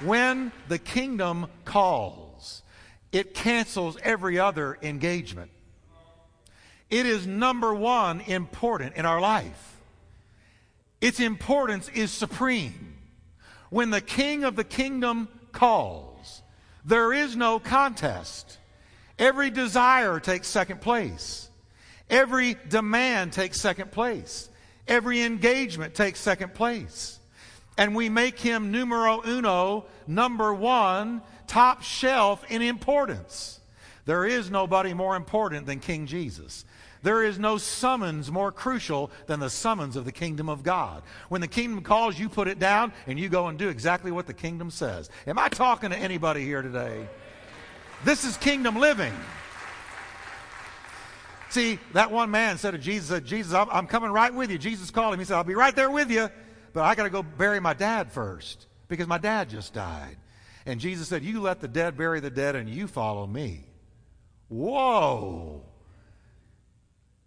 When 0.00 0.52
the 0.68 0.78
kingdom 0.78 1.46
calls, 1.64 2.62
it 3.10 3.32
cancels 3.32 3.96
every 4.02 4.38
other 4.38 4.76
engagement. 4.82 5.50
It 6.90 7.06
is 7.06 7.26
number 7.26 7.74
one 7.74 8.20
important 8.20 8.96
in 8.96 9.06
our 9.06 9.18
life. 9.18 9.78
Its 11.00 11.20
importance 11.20 11.88
is 11.88 12.10
supreme. 12.10 12.98
When 13.70 13.88
the 13.88 14.02
king 14.02 14.44
of 14.44 14.56
the 14.56 14.64
kingdom 14.64 15.28
calls, 15.52 16.42
there 16.84 17.14
is 17.14 17.34
no 17.34 17.58
contest. 17.58 18.58
Every 19.22 19.50
desire 19.50 20.18
takes 20.18 20.48
second 20.48 20.80
place. 20.80 21.48
Every 22.10 22.56
demand 22.68 23.32
takes 23.32 23.60
second 23.60 23.92
place. 23.92 24.48
Every 24.88 25.22
engagement 25.22 25.94
takes 25.94 26.18
second 26.18 26.54
place. 26.54 27.20
And 27.78 27.94
we 27.94 28.08
make 28.08 28.40
him 28.40 28.72
numero 28.72 29.22
uno, 29.24 29.84
number 30.08 30.52
one, 30.52 31.22
top 31.46 31.84
shelf 31.84 32.44
in 32.50 32.62
importance. 32.62 33.60
There 34.06 34.24
is 34.24 34.50
nobody 34.50 34.92
more 34.92 35.14
important 35.14 35.66
than 35.66 35.78
King 35.78 36.06
Jesus. 36.06 36.64
There 37.04 37.22
is 37.22 37.38
no 37.38 37.58
summons 37.58 38.28
more 38.28 38.50
crucial 38.50 39.12
than 39.28 39.38
the 39.38 39.50
summons 39.50 39.94
of 39.94 40.04
the 40.04 40.10
kingdom 40.10 40.48
of 40.48 40.64
God. 40.64 41.04
When 41.28 41.40
the 41.40 41.46
kingdom 41.46 41.84
calls, 41.84 42.18
you 42.18 42.28
put 42.28 42.48
it 42.48 42.58
down 42.58 42.92
and 43.06 43.20
you 43.20 43.28
go 43.28 43.46
and 43.46 43.56
do 43.56 43.68
exactly 43.68 44.10
what 44.10 44.26
the 44.26 44.34
kingdom 44.34 44.68
says. 44.68 45.10
Am 45.28 45.38
I 45.38 45.48
talking 45.48 45.90
to 45.90 45.96
anybody 45.96 46.44
here 46.44 46.62
today? 46.62 47.06
This 48.04 48.24
is 48.24 48.36
kingdom 48.36 48.76
living. 48.76 49.14
See, 51.50 51.78
that 51.92 52.10
one 52.10 52.30
man 52.30 52.56
said 52.56 52.70
to 52.70 52.78
Jesus, 52.78 53.20
Jesus, 53.20 53.52
I'm 53.52 53.86
coming 53.86 54.10
right 54.10 54.32
with 54.32 54.50
you. 54.50 54.56
Jesus 54.56 54.90
called 54.90 55.12
him. 55.12 55.20
He 55.20 55.26
said, 55.26 55.36
I'll 55.36 55.44
be 55.44 55.54
right 55.54 55.76
there 55.76 55.90
with 55.90 56.10
you, 56.10 56.30
but 56.72 56.82
I 56.82 56.94
got 56.94 57.02
to 57.04 57.10
go 57.10 57.22
bury 57.22 57.60
my 57.60 57.74
dad 57.74 58.10
first 58.10 58.66
because 58.88 59.06
my 59.06 59.18
dad 59.18 59.50
just 59.50 59.74
died. 59.74 60.16
And 60.64 60.80
Jesus 60.80 61.08
said, 61.08 61.22
You 61.22 61.40
let 61.40 61.60
the 61.60 61.68
dead 61.68 61.96
bury 61.96 62.20
the 62.20 62.30
dead 62.30 62.56
and 62.56 62.68
you 62.68 62.86
follow 62.86 63.26
me. 63.26 63.64
Whoa. 64.48 65.62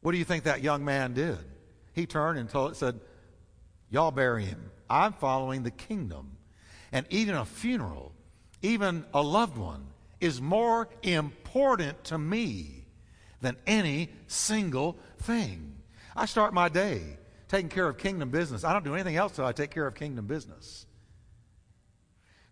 What 0.01 0.11
do 0.11 0.17
you 0.17 0.23
think 0.23 0.45
that 0.45 0.63
young 0.63 0.83
man 0.83 1.13
did? 1.13 1.37
He 1.93 2.05
turned 2.05 2.39
and 2.39 2.49
told, 2.49 2.75
said, 2.75 2.99
Y'all 3.89 4.11
bury 4.11 4.45
him. 4.45 4.71
I'm 4.89 5.13
following 5.13 5.63
the 5.63 5.71
kingdom. 5.71 6.37
And 6.91 7.05
even 7.09 7.35
a 7.35 7.45
funeral, 7.45 8.11
even 8.61 9.05
a 9.13 9.21
loved 9.21 9.57
one, 9.57 9.85
is 10.25 10.41
more 10.41 10.89
important 11.03 12.03
to 12.05 12.17
me 12.17 12.87
than 13.41 13.55
any 13.67 14.09
single 14.27 14.97
thing. 15.19 15.75
I 16.15 16.25
start 16.25 16.53
my 16.53 16.67
day 16.67 17.17
taking 17.47 17.69
care 17.69 17.87
of 17.87 17.97
kingdom 17.97 18.31
business. 18.31 18.63
I 18.63 18.73
don't 18.73 18.83
do 18.83 18.95
anything 18.95 19.15
else 19.15 19.33
until 19.33 19.45
I 19.45 19.51
take 19.51 19.69
care 19.69 19.85
of 19.85 19.93
kingdom 19.93 20.25
business. 20.25 20.87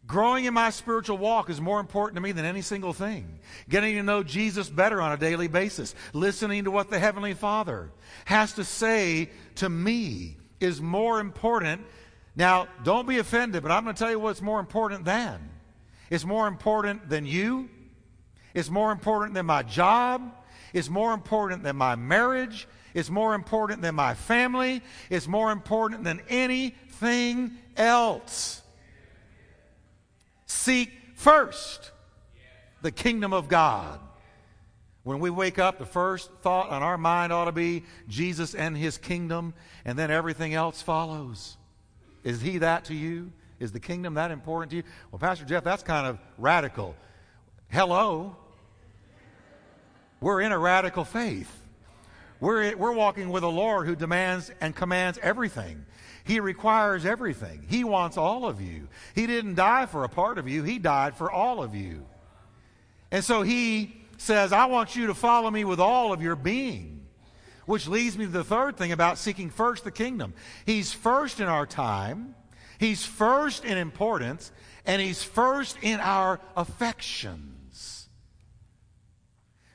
Growing 0.06 0.46
in 0.46 0.54
my 0.54 0.70
spiritual 0.70 1.18
walk 1.18 1.50
is 1.50 1.60
more 1.60 1.80
important 1.80 2.16
to 2.16 2.22
me 2.22 2.32
than 2.34 2.46
any 2.46 2.62
single 2.62 2.94
thing. 2.94 3.40
Getting 3.70 3.96
to 3.96 4.04
know 4.04 4.22
Jesus 4.22 4.70
better 4.70 5.02
on 5.02 5.14
a 5.14 5.18
daily 5.18 5.48
basis, 5.48 5.96
listening 6.12 6.66
to 6.66 6.72
what 6.72 6.90
the 6.90 7.00
Heavenly 7.00 7.34
Father 7.34 7.90
has 8.26 8.54
to 8.54 8.64
say 8.64 9.30
to 9.56 9.70
me 9.70 10.38
is 10.60 10.82
more 10.82 11.20
important. 11.20 11.82
Now, 12.36 12.68
don't 12.84 13.08
be 13.08 13.18
offended, 13.18 13.64
but 13.64 13.72
I'm 13.72 13.84
going 13.84 13.96
to 13.96 14.00
tell 14.00 14.12
you 14.12 14.20
what's 14.20 14.42
more 14.42 14.60
important 14.60 15.06
than. 15.06 15.50
It's 16.10 16.26
more 16.26 16.48
important 16.48 17.10
than 17.10 17.26
you. 17.26 17.70
It's 18.54 18.70
more 18.70 18.92
important 18.92 19.34
than 19.34 19.46
my 19.46 19.64
job. 19.64 20.34
It's 20.74 20.90
more 20.90 21.14
important 21.14 21.64
than 21.64 21.76
my 21.76 21.96
marriage. 21.96 22.68
It's 22.94 23.10
more 23.10 23.34
important 23.34 23.82
than 23.82 23.96
my 23.96 24.14
family. 24.14 24.82
It's 25.10 25.28
more 25.28 25.52
important 25.52 26.04
than 26.04 26.22
anything 26.30 27.58
else. 27.76 28.62
Seek 30.46 30.92
first 31.16 31.92
the 32.82 32.92
kingdom 32.92 33.34
of 33.34 33.48
God. 33.48 34.00
When 35.04 35.20
we 35.20 35.30
wake 35.30 35.60
up, 35.60 35.80
the 35.80 35.86
first 35.86 36.32
thought 36.42 36.70
on 36.70 36.82
our 36.82 36.98
mind 36.98 37.34
ought 37.34 37.46
to 37.46 37.52
be 37.52 37.84
Jesus 38.08 38.56
and 38.56 38.78
his 38.78 38.98
kingdom, 38.98 39.54
and 39.84 40.00
then 40.00 40.12
everything 40.12 40.54
else 40.54 40.82
follows. 40.82 41.58
Is 42.24 42.40
he 42.40 42.60
that 42.60 42.86
to 42.86 42.94
you? 42.94 43.34
Is 43.64 43.72
the 43.72 43.80
kingdom 43.80 44.16
that 44.16 44.30
important 44.30 44.72
to 44.72 44.78
you? 44.78 44.84
Well, 45.10 45.20
Pastor 45.20 45.46
Jeff, 45.46 45.64
that's 45.64 45.84
kind 45.84 46.06
of 46.06 46.20
radical. 46.38 46.98
Hello. 47.70 48.36
We're 50.20 50.42
in 50.42 50.52
a 50.52 50.60
radical 50.60 51.06
faith. 51.06 51.50
We're, 52.42 52.76
we're 52.76 52.92
walking 52.92 53.30
with 53.30 53.44
a 53.44 53.50
Lord 53.50 53.88
who 53.88 53.96
demands 53.96 54.52
and 54.60 54.76
commands 54.76 55.18
everything. 55.22 55.86
He 56.26 56.42
requires 56.42 57.06
everything. 57.06 57.66
He 57.70 57.86
wants 57.86 58.18
all 58.18 58.46
of 58.46 58.60
you. 58.62 58.90
He 59.16 59.28
didn't 59.28 59.56
die 59.56 59.86
for 59.86 60.04
a 60.04 60.10
part 60.10 60.38
of 60.38 60.50
you, 60.50 60.64
He 60.64 60.78
died 60.78 61.16
for 61.16 61.32
all 61.32 61.64
of 61.64 61.74
you. 61.74 62.06
And 63.12 63.24
so 63.24 63.44
He 63.44 63.96
says, 64.18 64.52
I 64.52 64.66
want 64.66 64.98
you 64.98 65.08
to 65.08 65.14
follow 65.14 65.50
me 65.50 65.64
with 65.64 65.80
all 65.80 66.12
of 66.12 66.22
your 66.22 66.36
being. 66.36 67.06
Which 67.66 67.88
leads 67.88 68.18
me 68.18 68.26
to 68.26 68.32
the 68.32 68.44
third 68.44 68.76
thing 68.76 68.92
about 68.92 69.18
seeking 69.18 69.50
first 69.50 69.86
the 69.86 69.92
kingdom. 69.92 70.34
He's 70.66 70.92
first 70.92 71.40
in 71.40 71.48
our 71.48 71.66
time. 71.66 72.36
He's 72.80 73.06
first 73.06 73.66
in 73.66 73.78
importance, 73.78 74.52
and 74.86 75.02
He's 75.02 75.24
first 75.24 75.78
in 75.82 76.00
our 76.00 76.40
affections. 76.56 78.08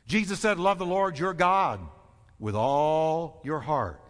Jesus 0.06 0.40
said, 0.40 0.58
Love 0.58 0.78
the 0.78 0.86
Lord 0.86 1.18
your 1.18 1.34
God 1.34 1.80
with 2.38 2.54
all 2.54 3.40
your 3.44 3.60
heart. 3.60 4.00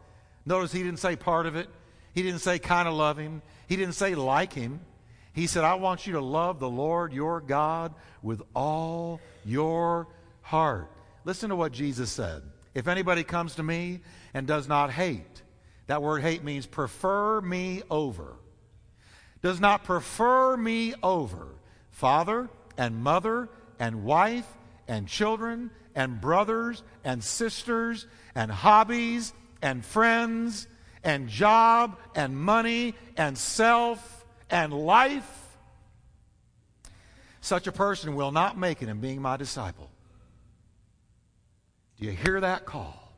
Notice 0.47 0.73
He 0.73 0.83
didn't 0.83 1.01
say 1.01 1.17
part 1.17 1.47
of 1.47 1.57
it, 1.57 1.69
He 2.15 2.23
didn't 2.23 2.41
say 2.41 2.59
kind 2.59 2.89
of 2.89 2.95
love 2.95 3.19
Him, 3.19 3.43
He 3.67 3.77
didn't 3.77 3.95
say 3.95 4.15
like 4.15 4.53
Him. 4.53 4.81
He 5.33 5.47
said, 5.47 5.63
I 5.63 5.75
want 5.75 6.07
you 6.07 6.15
to 6.15 6.21
love 6.21 6.59
the 6.59 6.69
Lord 6.69 7.13
your 7.13 7.41
God 7.41 7.95
with 8.23 8.43
all 8.55 9.21
your 9.45 10.09
heart. 10.43 10.91
Listen 11.25 11.51
to 11.51 11.57
what 11.57 11.71
Jesus 11.71 12.11
said. 12.11 12.43
If 12.75 12.89
anybody 12.89 13.23
comes 13.23 13.55
to 13.57 13.63
me 13.63 14.01
and 14.35 14.47
does 14.47 14.67
not 14.67 14.91
hate, 14.91 15.43
that 15.87 16.03
word 16.03 16.23
hate 16.23 16.43
means 16.43 16.67
prefer 16.67 17.41
me 17.41 17.83
over 17.89 18.37
does 19.43 19.61
not 19.61 19.85
prefer 19.85 20.57
me 20.57 20.95
over 21.03 21.49
father 21.91 22.49
and 22.77 22.97
mother 22.97 23.49
and 23.79 24.05
wife 24.05 24.47
and 24.87 25.07
children 25.07 25.71
and 25.95 26.21
brothers 26.21 26.83
and 27.05 27.23
sisters 27.23 28.07
and 28.35 28.51
hobbies 28.51 29.33
and 29.63 29.85
friends 29.85 30.67
and 31.05 31.29
job 31.29 31.99
and 32.15 32.37
money 32.37 32.95
and 33.17 33.37
self 33.37 34.27
and 34.51 34.73
life, 34.73 35.57
such 37.41 37.67
a 37.67 37.73
person 37.73 38.15
will 38.15 38.33
not 38.33 38.59
make 38.59 38.83
it 38.83 38.89
in 38.89 39.01
being 39.01 39.23
my 39.23 39.37
disciple. 39.37 39.91
Do 41.99 42.07
you 42.07 42.13
hear 42.13 42.41
that 42.41 42.65
call? 42.65 43.13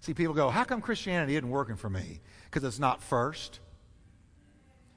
See, 0.00 0.14
people 0.14 0.34
go, 0.34 0.50
How 0.50 0.64
come 0.64 0.80
Christianity 0.80 1.36
isn't 1.36 1.48
working 1.48 1.76
for 1.76 1.88
me? 1.88 2.20
Because 2.44 2.62
it's 2.64 2.78
not 2.78 3.02
first. 3.02 3.60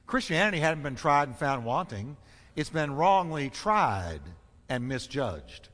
Christianity 0.08 0.58
hadn't 0.58 0.82
been 0.82 0.96
tried 0.96 1.28
and 1.28 1.36
found 1.36 1.66
wanting, 1.66 2.16
it's 2.56 2.70
been 2.70 2.96
wrongly 2.96 3.50
tried 3.50 4.22
and 4.68 4.88
misjudged. 4.88 5.68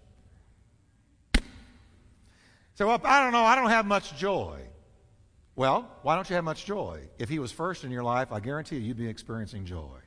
So, 2.74 2.88
well, 2.88 3.00
I 3.04 3.22
don't 3.22 3.32
know, 3.32 3.44
I 3.44 3.54
don't 3.54 3.70
have 3.70 3.86
much 3.86 4.16
joy. 4.18 4.58
Well, 5.54 5.88
why 6.02 6.16
don't 6.16 6.28
you 6.28 6.34
have 6.34 6.44
much 6.44 6.66
joy? 6.66 7.02
If 7.16 7.28
he 7.28 7.38
was 7.38 7.52
first 7.52 7.84
in 7.84 7.92
your 7.92 8.02
life, 8.02 8.32
I 8.32 8.40
guarantee 8.40 8.74
you, 8.76 8.82
you'd 8.82 8.96
be 8.96 9.06
experiencing 9.06 9.66
joy. 9.66 9.98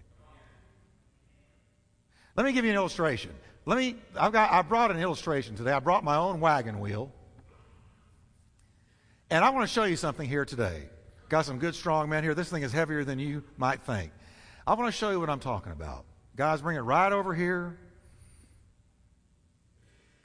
Let 2.35 2.45
me 2.45 2.51
give 2.51 2.65
you 2.65 2.71
an 2.71 2.77
illustration. 2.77 3.31
Let 3.65 3.77
me, 3.77 3.95
I've 4.19 4.33
got, 4.33 4.51
I 4.51 4.61
brought 4.61 4.91
an 4.91 4.99
illustration 4.99 5.55
today. 5.55 5.71
I 5.71 5.79
brought 5.79 6.03
my 6.03 6.17
own 6.17 6.41
wagon 6.41 6.81
wheel. 6.81 7.13
And 9.29 9.43
I 9.43 9.51
want 9.51 9.65
to 9.65 9.73
show 9.73 9.85
you 9.85 9.95
something 9.95 10.27
here 10.27 10.43
today. 10.43 10.89
Got 11.29 11.45
some 11.45 11.59
good, 11.59 11.75
strong 11.75 12.09
men 12.09 12.23
here. 12.23 12.33
This 12.33 12.49
thing 12.49 12.63
is 12.63 12.71
heavier 12.71 13.03
than 13.03 13.19
you 13.19 13.43
might 13.57 13.81
think. 13.81 14.11
I 14.65 14.73
want 14.75 14.87
to 14.87 14.97
show 14.97 15.11
you 15.11 15.19
what 15.19 15.29
I'm 15.29 15.39
talking 15.39 15.73
about. 15.73 16.05
Guys, 16.35 16.61
bring 16.61 16.77
it 16.77 16.81
right 16.81 17.11
over 17.11 17.33
here. 17.33 17.77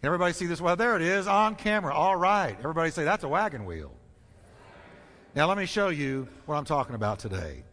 Can 0.00 0.06
everybody 0.06 0.32
see 0.32 0.46
this? 0.46 0.60
Well, 0.60 0.76
there 0.76 0.94
it 0.96 1.02
is 1.02 1.26
on 1.26 1.56
camera. 1.56 1.94
All 1.94 2.16
right. 2.16 2.56
Everybody 2.58 2.90
say, 2.90 3.04
that's 3.04 3.24
a 3.24 3.28
wagon 3.28 3.64
wheel. 3.64 3.92
Now, 5.34 5.48
let 5.48 5.56
me 5.56 5.66
show 5.66 5.88
you 5.88 6.28
what 6.46 6.56
I'm 6.56 6.64
talking 6.64 6.94
about 6.94 7.18
today. 7.18 7.64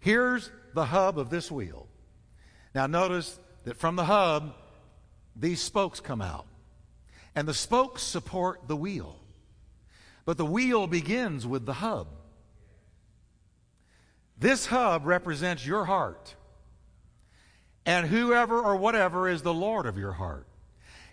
Here's 0.00 0.50
the 0.74 0.84
hub 0.84 1.18
of 1.18 1.30
this 1.30 1.50
wheel. 1.50 1.86
Now, 2.74 2.86
notice 2.86 3.38
that 3.64 3.76
from 3.76 3.96
the 3.96 4.04
hub, 4.04 4.54
these 5.36 5.60
spokes 5.60 6.00
come 6.00 6.20
out. 6.20 6.46
And 7.34 7.46
the 7.46 7.54
spokes 7.54 8.02
support 8.02 8.66
the 8.66 8.76
wheel. 8.76 9.20
But 10.24 10.36
the 10.36 10.44
wheel 10.44 10.86
begins 10.86 11.46
with 11.46 11.64
the 11.64 11.74
hub. 11.74 12.08
This 14.38 14.66
hub 14.66 15.06
represents 15.06 15.66
your 15.66 15.84
heart. 15.84 16.34
And 17.84 18.06
whoever 18.06 18.60
or 18.60 18.76
whatever 18.76 19.28
is 19.28 19.42
the 19.42 19.54
Lord 19.54 19.86
of 19.86 19.98
your 19.98 20.12
heart. 20.12 20.46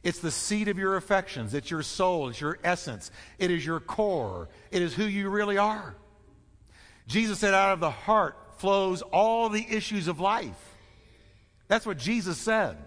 It's 0.03 0.19
the 0.19 0.31
seat 0.31 0.67
of 0.67 0.77
your 0.77 0.97
affections. 0.97 1.53
It's 1.53 1.71
your 1.71 1.81
soul. 1.81 2.29
It's 2.29 2.39
your 2.39 2.59
essence. 2.63 3.09
It 3.39 3.49
is 3.49 3.65
your 3.65 3.79
core. 3.79 4.49
It 4.71 4.81
is 4.81 4.93
who 4.93 5.05
you 5.05 5.29
really 5.29 5.57
are. 5.57 5.95
Jesus 7.07 7.39
said, 7.39 7.53
out 7.53 7.73
of 7.73 7.79
the 7.79 7.89
heart 7.89 8.37
flows 8.57 9.01
all 9.01 9.49
the 9.49 9.65
issues 9.67 10.07
of 10.07 10.19
life. 10.19 10.75
That's 11.67 11.85
what 11.85 11.97
Jesus 11.97 12.37
said. 12.37 12.77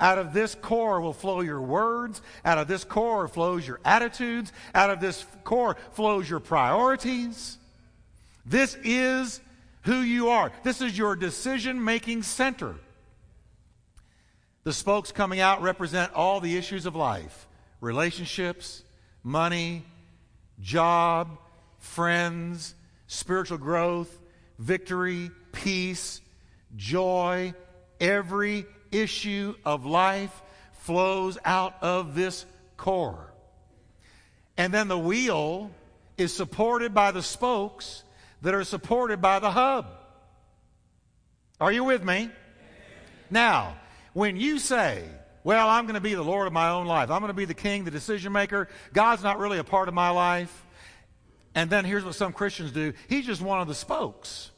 Out 0.00 0.18
of 0.18 0.32
this 0.32 0.54
core 0.54 1.00
will 1.00 1.12
flow 1.12 1.40
your 1.40 1.60
words. 1.60 2.22
Out 2.44 2.58
of 2.58 2.66
this 2.66 2.84
core 2.84 3.28
flows 3.28 3.66
your 3.66 3.80
attitudes. 3.84 4.52
Out 4.74 4.90
of 4.90 5.00
this 5.00 5.24
core 5.44 5.76
flows 5.92 6.28
your 6.28 6.40
priorities. 6.40 7.58
This 8.46 8.76
is 8.82 9.40
who 9.84 10.00
you 10.00 10.28
are. 10.28 10.50
This 10.62 10.80
is 10.80 10.96
your 10.96 11.14
decision 11.14 11.84
making 11.84 12.22
center. 12.22 12.74
The 14.64 14.72
spokes 14.72 15.12
coming 15.12 15.40
out 15.40 15.62
represent 15.62 16.14
all 16.14 16.40
the 16.40 16.56
issues 16.56 16.86
of 16.86 16.96
life 16.96 17.46
relationships, 17.80 18.82
money, 19.22 19.84
job, 20.60 21.38
friends, 21.78 22.74
spiritual 23.06 23.58
growth, 23.58 24.18
victory, 24.58 25.30
peace, 25.52 26.20
joy. 26.76 27.54
Every 28.00 28.66
issue 28.90 29.54
of 29.64 29.86
life 29.86 30.42
flows 30.80 31.38
out 31.44 31.74
of 31.82 32.14
this 32.14 32.46
core. 32.76 33.32
And 34.56 34.72
then 34.72 34.88
the 34.88 34.98
wheel 34.98 35.70
is 36.16 36.32
supported 36.32 36.94
by 36.94 37.10
the 37.10 37.22
spokes 37.22 38.03
that 38.44 38.54
are 38.54 38.62
supported 38.62 39.20
by 39.20 39.38
the 39.38 39.50
hub. 39.50 39.86
Are 41.60 41.72
you 41.72 41.82
with 41.82 42.04
me? 42.04 42.30
Now, 43.30 43.76
when 44.12 44.36
you 44.36 44.58
say, 44.58 45.02
well, 45.42 45.68
I'm 45.68 45.86
going 45.86 45.94
to 45.94 46.00
be 46.00 46.14
the 46.14 46.22
Lord 46.22 46.46
of 46.46 46.52
my 46.52 46.68
own 46.68 46.86
life, 46.86 47.10
I'm 47.10 47.20
going 47.20 47.30
to 47.30 47.34
be 47.34 47.46
the 47.46 47.54
king, 47.54 47.84
the 47.84 47.90
decision 47.90 48.32
maker, 48.32 48.68
God's 48.92 49.22
not 49.22 49.38
really 49.38 49.58
a 49.58 49.64
part 49.64 49.88
of 49.88 49.94
my 49.94 50.10
life. 50.10 50.62
And 51.54 51.70
then 51.70 51.84
here's 51.84 52.04
what 52.04 52.14
some 52.14 52.32
Christians 52.32 52.70
do 52.70 52.92
He's 53.08 53.26
just 53.26 53.40
one 53.40 53.60
of 53.60 53.66
the 53.66 53.74
spokes. 53.74 54.50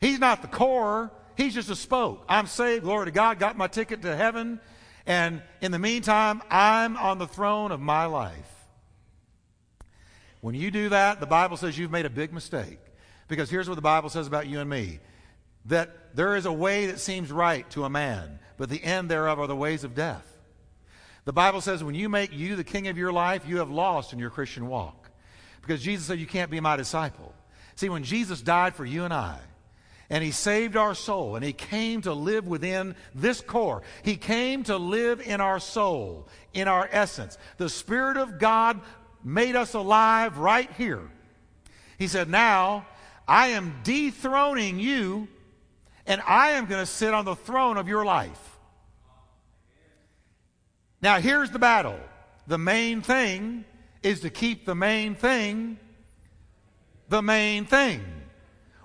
He's 0.00 0.18
not 0.18 0.42
the 0.42 0.48
core, 0.48 1.10
He's 1.36 1.54
just 1.54 1.70
a 1.70 1.76
spoke. 1.76 2.24
I'm 2.28 2.46
saved, 2.46 2.84
glory 2.84 3.06
to 3.06 3.12
God, 3.12 3.38
got 3.38 3.56
my 3.56 3.68
ticket 3.68 4.02
to 4.02 4.14
heaven. 4.14 4.60
And 5.06 5.42
in 5.62 5.72
the 5.72 5.78
meantime, 5.78 6.42
I'm 6.50 6.98
on 6.98 7.16
the 7.18 7.26
throne 7.26 7.72
of 7.72 7.80
my 7.80 8.04
life. 8.04 8.49
When 10.40 10.54
you 10.54 10.70
do 10.70 10.88
that, 10.88 11.20
the 11.20 11.26
Bible 11.26 11.56
says 11.56 11.78
you've 11.78 11.90
made 11.90 12.06
a 12.06 12.10
big 12.10 12.32
mistake. 12.32 12.78
Because 13.28 13.50
here's 13.50 13.68
what 13.68 13.76
the 13.76 13.82
Bible 13.82 14.08
says 14.08 14.26
about 14.26 14.46
you 14.46 14.60
and 14.60 14.68
me 14.68 15.00
that 15.66 16.16
there 16.16 16.36
is 16.36 16.46
a 16.46 16.52
way 16.52 16.86
that 16.86 16.98
seems 16.98 17.30
right 17.30 17.68
to 17.70 17.84
a 17.84 17.90
man, 17.90 18.38
but 18.56 18.70
the 18.70 18.82
end 18.82 19.10
thereof 19.10 19.38
are 19.38 19.46
the 19.46 19.54
ways 19.54 19.84
of 19.84 19.94
death. 19.94 20.26
The 21.26 21.34
Bible 21.34 21.60
says 21.60 21.84
when 21.84 21.94
you 21.94 22.08
make 22.08 22.32
you 22.32 22.56
the 22.56 22.64
king 22.64 22.88
of 22.88 22.96
your 22.96 23.12
life, 23.12 23.46
you 23.46 23.58
have 23.58 23.70
lost 23.70 24.12
in 24.12 24.18
your 24.18 24.30
Christian 24.30 24.68
walk. 24.68 25.10
Because 25.60 25.82
Jesus 25.82 26.06
said, 26.06 26.18
You 26.18 26.26
can't 26.26 26.50
be 26.50 26.60
my 26.60 26.76
disciple. 26.76 27.34
See, 27.76 27.88
when 27.88 28.04
Jesus 28.04 28.40
died 28.40 28.74
for 28.74 28.84
you 28.84 29.04
and 29.04 29.14
I, 29.14 29.38
and 30.08 30.24
he 30.24 30.32
saved 30.32 30.76
our 30.76 30.94
soul, 30.94 31.36
and 31.36 31.44
he 31.44 31.52
came 31.52 32.02
to 32.02 32.12
live 32.12 32.46
within 32.46 32.96
this 33.14 33.40
core, 33.40 33.82
he 34.02 34.16
came 34.16 34.64
to 34.64 34.76
live 34.76 35.20
in 35.20 35.40
our 35.40 35.60
soul, 35.60 36.26
in 36.52 36.66
our 36.66 36.88
essence. 36.90 37.38
The 37.58 37.68
Spirit 37.68 38.16
of 38.16 38.38
God 38.38 38.80
made 39.22 39.56
us 39.56 39.74
alive 39.74 40.38
right 40.38 40.70
here. 40.72 41.10
He 41.98 42.06
said, 42.08 42.28
Now 42.28 42.86
I 43.26 43.48
am 43.48 43.80
dethroning 43.82 44.78
you, 44.78 45.28
and 46.06 46.20
I 46.26 46.52
am 46.52 46.66
going 46.66 46.80
to 46.80 46.90
sit 46.90 47.14
on 47.14 47.24
the 47.24 47.36
throne 47.36 47.76
of 47.76 47.88
your 47.88 48.04
life. 48.04 48.58
Now, 51.02 51.20
here's 51.20 51.50
the 51.50 51.58
battle 51.58 51.98
the 52.46 52.58
main 52.58 53.00
thing 53.02 53.64
is 54.02 54.20
to 54.20 54.30
keep 54.30 54.66
the 54.66 54.74
main 54.74 55.14
thing 55.14 55.78
the 57.10 57.20
main 57.20 57.66
thing. 57.66 58.02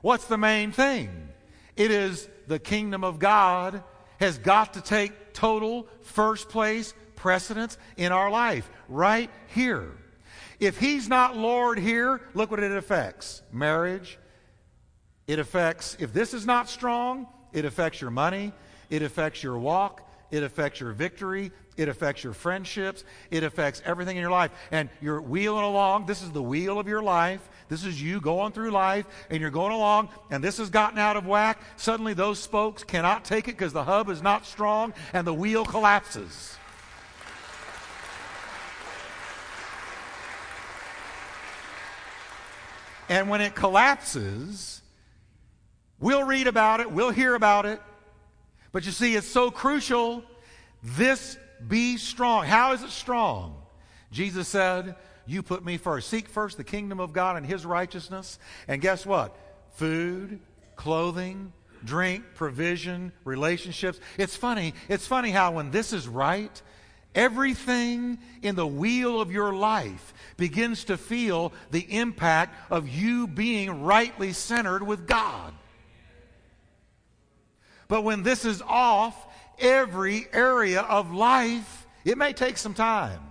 What's 0.01 0.25
the 0.25 0.37
main 0.37 0.71
thing? 0.71 1.29
It 1.75 1.91
is 1.91 2.27
the 2.47 2.59
kingdom 2.59 3.03
of 3.03 3.19
God 3.19 3.83
has 4.19 4.37
got 4.39 4.73
to 4.73 4.81
take 4.81 5.33
total 5.33 5.87
first 6.01 6.49
place 6.49 6.93
precedence 7.15 7.77
in 7.97 8.11
our 8.11 8.29
life 8.29 8.69
right 8.89 9.29
here. 9.53 9.91
If 10.59 10.77
he's 10.77 11.07
not 11.07 11.35
Lord 11.37 11.79
here, 11.79 12.21
look 12.33 12.51
what 12.51 12.61
it 12.61 12.71
affects 12.71 13.41
marriage. 13.51 14.17
It 15.27 15.39
affects, 15.39 15.97
if 15.99 16.13
this 16.13 16.33
is 16.33 16.45
not 16.45 16.69
strong, 16.69 17.27
it 17.51 17.65
affects 17.65 17.99
your 17.99 18.11
money, 18.11 18.53
it 18.89 19.01
affects 19.01 19.41
your 19.41 19.57
walk, 19.57 20.07
it 20.31 20.43
affects 20.43 20.79
your 20.79 20.91
victory, 20.91 21.51
it 21.77 21.89
affects 21.89 22.23
your 22.23 22.33
friendships, 22.33 23.03
it 23.31 23.43
affects 23.43 23.81
everything 23.85 24.17
in 24.17 24.21
your 24.21 24.31
life. 24.31 24.51
And 24.71 24.89
you're 25.01 25.21
wheeling 25.21 25.63
along. 25.63 26.05
This 26.05 26.21
is 26.21 26.31
the 26.31 26.43
wheel 26.43 26.79
of 26.79 26.87
your 26.87 27.01
life. 27.01 27.47
This 27.67 27.83
is 27.83 28.01
you 28.01 28.21
going 28.21 28.51
through 28.51 28.71
life, 28.71 29.07
and 29.29 29.41
you're 29.41 29.49
going 29.49 29.73
along, 29.73 30.09
and 30.29 30.43
this 30.43 30.57
has 30.57 30.69
gotten 30.69 30.99
out 30.99 31.17
of 31.17 31.25
whack. 31.25 31.59
Suddenly, 31.77 32.13
those 32.13 32.37
spokes 32.37 32.83
cannot 32.83 33.25
take 33.25 33.47
it 33.47 33.57
because 33.57 33.73
the 33.73 33.83
hub 33.83 34.09
is 34.09 34.21
not 34.21 34.45
strong, 34.45 34.93
and 35.13 35.25
the 35.25 35.33
wheel 35.33 35.65
collapses. 35.65 36.57
And 43.09 43.29
when 43.29 43.41
it 43.41 43.55
collapses, 43.55 44.81
we'll 45.99 46.23
read 46.23 46.47
about 46.47 46.79
it, 46.79 46.91
we'll 46.91 47.11
hear 47.11 47.35
about 47.35 47.65
it. 47.65 47.81
But 48.71 48.85
you 48.85 48.91
see, 48.91 49.15
it's 49.15 49.27
so 49.27 49.51
crucial. 49.51 50.23
This 50.83 51.37
be 51.67 51.97
strong. 51.97 52.45
How 52.45 52.73
is 52.73 52.83
it 52.83 52.89
strong? 52.89 53.55
Jesus 54.11 54.47
said, 54.47 54.95
You 55.25 55.43
put 55.43 55.63
me 55.63 55.77
first. 55.77 56.09
Seek 56.09 56.27
first 56.27 56.57
the 56.57 56.63
kingdom 56.63 56.99
of 56.99 57.13
God 57.13 57.37
and 57.37 57.45
his 57.45 57.65
righteousness. 57.65 58.39
And 58.67 58.81
guess 58.81 59.05
what? 59.05 59.35
Food, 59.75 60.39
clothing, 60.75 61.53
drink, 61.83 62.23
provision, 62.35 63.11
relationships. 63.23 63.99
It's 64.17 64.35
funny. 64.35 64.73
It's 64.89 65.07
funny 65.07 65.31
how 65.31 65.51
when 65.51 65.71
this 65.71 65.93
is 65.93 66.07
right, 66.07 66.61
everything 67.15 68.19
in 68.41 68.55
the 68.55 68.67
wheel 68.67 69.19
of 69.19 69.31
your 69.31 69.53
life 69.53 70.13
begins 70.37 70.83
to 70.85 70.97
feel 70.97 71.53
the 71.71 71.81
impact 71.91 72.55
of 72.69 72.87
you 72.87 73.25
being 73.27 73.83
rightly 73.83 74.33
centered 74.33 74.83
with 74.83 75.07
God. 75.07 75.53
But 77.87 78.03
when 78.03 78.23
this 78.23 78.45
is 78.45 78.61
off, 78.61 79.15
every 79.59 80.27
area 80.33 80.81
of 80.81 81.11
life, 81.11 81.87
it 82.03 82.17
may 82.17 82.33
take 82.33 82.57
some 82.57 82.73
time. 82.73 83.21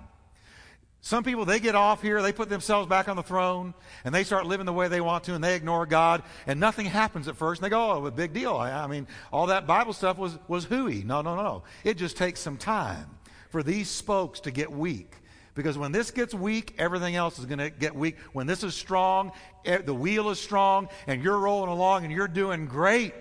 Some 1.01 1.23
people, 1.23 1.45
they 1.45 1.61
get 1.61 1.75
off 1.75 2.01
here, 2.01 2.23
they 2.23 2.33
put 2.33 2.49
themselves 2.49 2.89
back 2.89 3.11
on 3.11 3.17
the 3.17 3.23
throne, 3.23 3.75
and 4.05 4.15
they 4.15 4.25
start 4.25 4.47
living 4.47 4.65
the 4.65 4.73
way 4.73 4.89
they 4.89 5.03
want 5.03 5.25
to, 5.25 5.35
and 5.35 5.45
they 5.45 5.55
ignore 5.55 5.85
God, 5.85 6.23
and 6.47 6.59
nothing 6.59 6.87
happens 6.87 7.29
at 7.29 7.37
first, 7.37 7.61
and 7.61 7.67
they 7.67 7.69
go, 7.69 7.93
oh, 7.93 8.07
a 8.07 8.11
big 8.11 8.33
deal. 8.33 8.57
I, 8.57 8.71
I 8.71 8.87
mean, 8.87 9.07
all 9.31 9.49
that 9.49 9.67
Bible 9.67 9.93
stuff 9.93 10.17
was, 10.17 10.39
was 10.49 10.65
hooey. 10.65 11.03
No, 11.05 11.21
no, 11.21 11.37
no. 11.37 11.65
It 11.85 11.99
just 11.99 12.17
takes 12.17 12.41
some 12.41 12.57
time 12.57 13.07
for 13.55 13.63
these 13.63 13.89
spokes 13.89 14.41
to 14.41 14.51
get 14.51 14.73
weak. 14.73 15.15
Because 15.55 15.79
when 15.79 15.93
this 15.93 16.11
gets 16.11 16.35
weak, 16.35 16.75
everything 16.77 17.15
else 17.15 17.39
is 17.39 17.47
going 17.47 17.61
to 17.61 17.71
get 17.71 17.95
weak. 17.95 18.17
When 18.33 18.49
this 18.49 18.65
is 18.65 18.75
strong, 18.75 19.31
the 19.65 19.95
wheel 19.95 20.31
is 20.31 20.41
strong, 20.41 20.89
and 21.07 21.23
you're 21.23 21.39
rolling 21.39 21.71
along 21.71 22.03
and 22.03 22.13
you're 22.13 22.27
doing 22.27 22.67
great. 22.67 23.15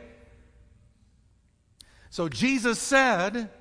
So 2.10 2.30
Jesus 2.30 2.80
said 2.80 3.52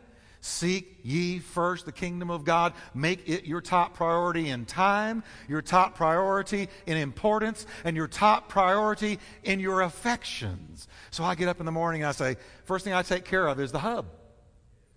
Seek 0.41 0.99
ye 1.03 1.41
first 1.41 1.85
the 1.85 1.93
kingdom 1.93 2.31
of 2.31 2.45
God. 2.45 2.73
Make 2.95 3.29
it 3.29 3.45
your 3.45 3.61
top 3.61 3.95
priority 3.95 4.49
in 4.49 4.65
time, 4.65 5.23
your 5.49 5.61
top 5.61 5.95
priority 5.95 6.71
in 6.87 6.97
importance, 6.97 7.67
and 7.85 7.95
your 7.95 8.09
top 8.09 8.49
priority 8.49 9.21
in 9.45 9.61
your 9.61 9.83
affections. 9.83 10.89
So 11.11 11.23
I 11.23 11.35
get 11.35 11.49
up 11.49 11.61
in 11.61 11.67
the 11.67 11.71
morning 11.71 12.01
and 12.01 12.09
I 12.09 12.13
say, 12.13 12.39
first 12.65 12.85
thing 12.85 12.95
I 12.95 13.03
take 13.03 13.25
care 13.27 13.47
of 13.47 13.61
is 13.61 13.73
the 13.73 13.79
hub. 13.79 14.07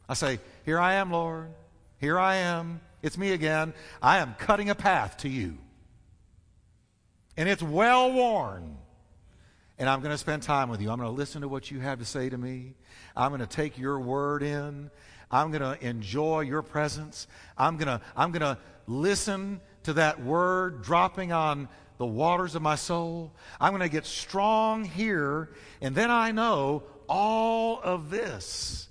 I 0.08 0.14
say, 0.14 0.40
Here 0.66 0.80
I 0.80 0.96
am, 0.96 1.12
Lord. 1.12 1.50
Here 2.06 2.20
I 2.20 2.36
am. 2.36 2.82
It's 3.02 3.18
me 3.18 3.32
again. 3.32 3.74
I 4.00 4.20
am 4.20 4.36
cutting 4.36 4.70
a 4.70 4.76
path 4.76 5.18
to 5.22 5.28
you. 5.28 5.58
And 7.36 7.50
it's 7.50 7.64
well 7.64 8.14
worn. 8.14 8.78
And 9.80 9.90
I'm 9.90 10.02
going 10.02 10.12
to 10.12 10.18
spend 10.20 10.44
time 10.44 10.70
with 10.70 10.84
you. 10.84 10.92
I'm 10.92 11.00
going 11.00 11.10
to 11.10 11.18
listen 11.18 11.42
to 11.42 11.48
what 11.48 11.72
you 11.72 11.80
have 11.80 11.98
to 11.98 12.06
say 12.06 12.30
to 12.30 12.38
me. 12.38 12.76
I'm 13.18 13.30
going 13.30 13.42
to 13.42 13.48
take 13.48 13.80
your 13.80 14.00
word 14.00 14.44
in. 14.44 14.92
I'm 15.32 15.50
going 15.50 15.64
to 15.64 15.84
enjoy 15.84 16.42
your 16.42 16.62
presence. 16.62 17.26
I'm 17.58 17.76
going 17.76 17.88
to, 17.88 18.00
I'm 18.16 18.32
going 18.32 18.56
to 18.56 18.60
listen 18.86 19.60
to 19.82 19.94
that 19.94 20.24
word 20.24 20.84
dropping 20.84 21.32
on 21.32 21.68
the 21.98 22.06
waters 22.06 22.54
of 22.54 22.62
my 22.62 22.76
soul. 22.76 23.34
I'm 23.60 23.72
going 23.72 23.82
to 23.82 23.90
get 23.90 24.06
strong 24.06 24.84
here, 24.84 25.50
and 25.82 25.96
then 25.96 26.12
I 26.12 26.34
know 26.34 26.84
all 27.10 27.82
of 27.82 28.12
this 28.12 28.90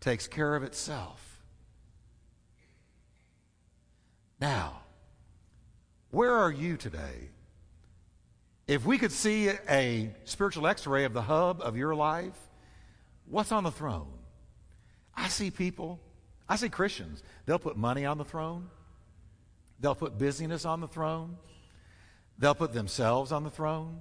takes 0.00 0.26
care 0.26 0.56
of 0.56 0.64
itself. 0.64 1.21
Now, 4.42 4.80
where 6.10 6.34
are 6.34 6.50
you 6.50 6.76
today? 6.76 7.28
If 8.66 8.84
we 8.84 8.98
could 8.98 9.12
see 9.12 9.50
a 9.70 10.12
spiritual 10.24 10.66
x 10.66 10.84
ray 10.84 11.04
of 11.04 11.12
the 11.12 11.22
hub 11.22 11.60
of 11.62 11.76
your 11.76 11.94
life, 11.94 12.34
what's 13.26 13.52
on 13.52 13.62
the 13.62 13.70
throne? 13.70 14.10
I 15.14 15.28
see 15.28 15.52
people, 15.52 16.00
I 16.48 16.56
see 16.56 16.70
Christians, 16.70 17.22
they'll 17.46 17.60
put 17.60 17.76
money 17.76 18.04
on 18.04 18.18
the 18.18 18.24
throne, 18.24 18.68
they'll 19.78 19.94
put 19.94 20.18
busyness 20.18 20.64
on 20.64 20.80
the 20.80 20.88
throne, 20.88 21.36
they'll 22.36 22.56
put 22.56 22.72
themselves 22.72 23.30
on 23.30 23.44
the 23.44 23.50
throne, 23.50 24.00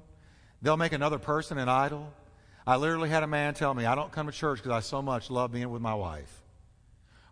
they'll 0.63 0.75
make 0.75 0.93
another 0.93 1.19
person 1.19 1.60
an 1.60 1.69
idol. 1.69 2.12
I 2.65 2.77
literally 2.77 3.10
had 3.10 3.21
a 3.21 3.27
man 3.27 3.54
tell 3.54 3.75
me, 3.75 3.86
I 3.86 3.93
don't 3.93 4.12
come 4.12 4.25
to 4.25 4.34
church 4.34 4.58
because 4.58 4.71
I 4.71 4.80
so 4.80 5.04
much 5.04 5.30
love 5.30 5.51
being 5.51 5.69
with 5.69 5.84
my 5.84 5.93
wife. 5.93 6.41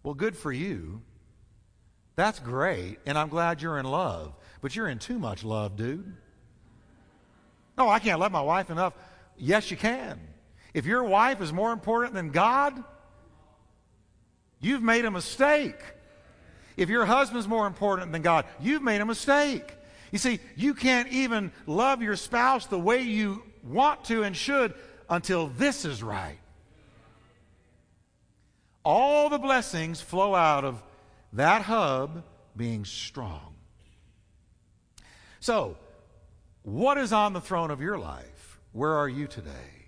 Well, 0.03 0.13
good 0.13 0.37
for 0.37 0.51
you. 0.51 1.01
That's 2.19 2.39
great, 2.39 2.99
and 3.05 3.17
I'm 3.17 3.29
glad 3.29 3.61
you're 3.61 3.79
in 3.79 3.85
love, 3.85 4.33
but 4.61 4.75
you're 4.75 4.89
in 4.89 4.99
too 4.99 5.17
much 5.17 5.43
love, 5.43 5.77
dude. 5.77 6.17
No, 7.77 7.87
I 7.87 7.99
can't 7.99 8.19
love 8.19 8.31
my 8.31 8.41
wife 8.41 8.69
enough. 8.69 8.93
Yes, 9.37 9.71
you 9.71 9.77
can. 9.77 10.19
If 10.73 10.85
your 10.85 11.03
wife 11.03 11.41
is 11.41 11.53
more 11.53 11.71
important 11.71 12.13
than 12.13 12.31
God, 12.31 12.83
You've 14.59 14.83
made 14.83 15.05
a 15.05 15.11
mistake. 15.11 15.79
If 16.75 16.89
your 16.89 17.05
husband's 17.05 17.47
more 17.47 17.67
important 17.67 18.11
than 18.11 18.21
God, 18.21 18.45
you've 18.59 18.81
made 18.81 19.01
a 19.01 19.05
mistake. 19.05 19.73
You 20.11 20.19
see, 20.19 20.39
you 20.55 20.73
can't 20.73 21.07
even 21.09 21.51
love 21.65 22.01
your 22.01 22.15
spouse 22.15 22.65
the 22.65 22.79
way 22.79 23.01
you 23.01 23.43
want 23.63 24.05
to 24.05 24.23
and 24.23 24.35
should 24.35 24.73
until 25.09 25.47
this 25.47 25.85
is 25.85 26.03
right. 26.03 26.39
All 28.83 29.29
the 29.29 29.39
blessings 29.39 30.01
flow 30.01 30.35
out 30.35 30.65
of 30.65 30.81
that 31.33 31.63
hub 31.63 32.23
being 32.55 32.85
strong. 32.85 33.53
So, 35.39 35.77
what 36.63 36.97
is 36.97 37.13
on 37.13 37.33
the 37.33 37.41
throne 37.41 37.71
of 37.71 37.81
your 37.81 37.97
life? 37.97 38.59
Where 38.71 38.93
are 38.93 39.09
you 39.09 39.27
today? 39.27 39.87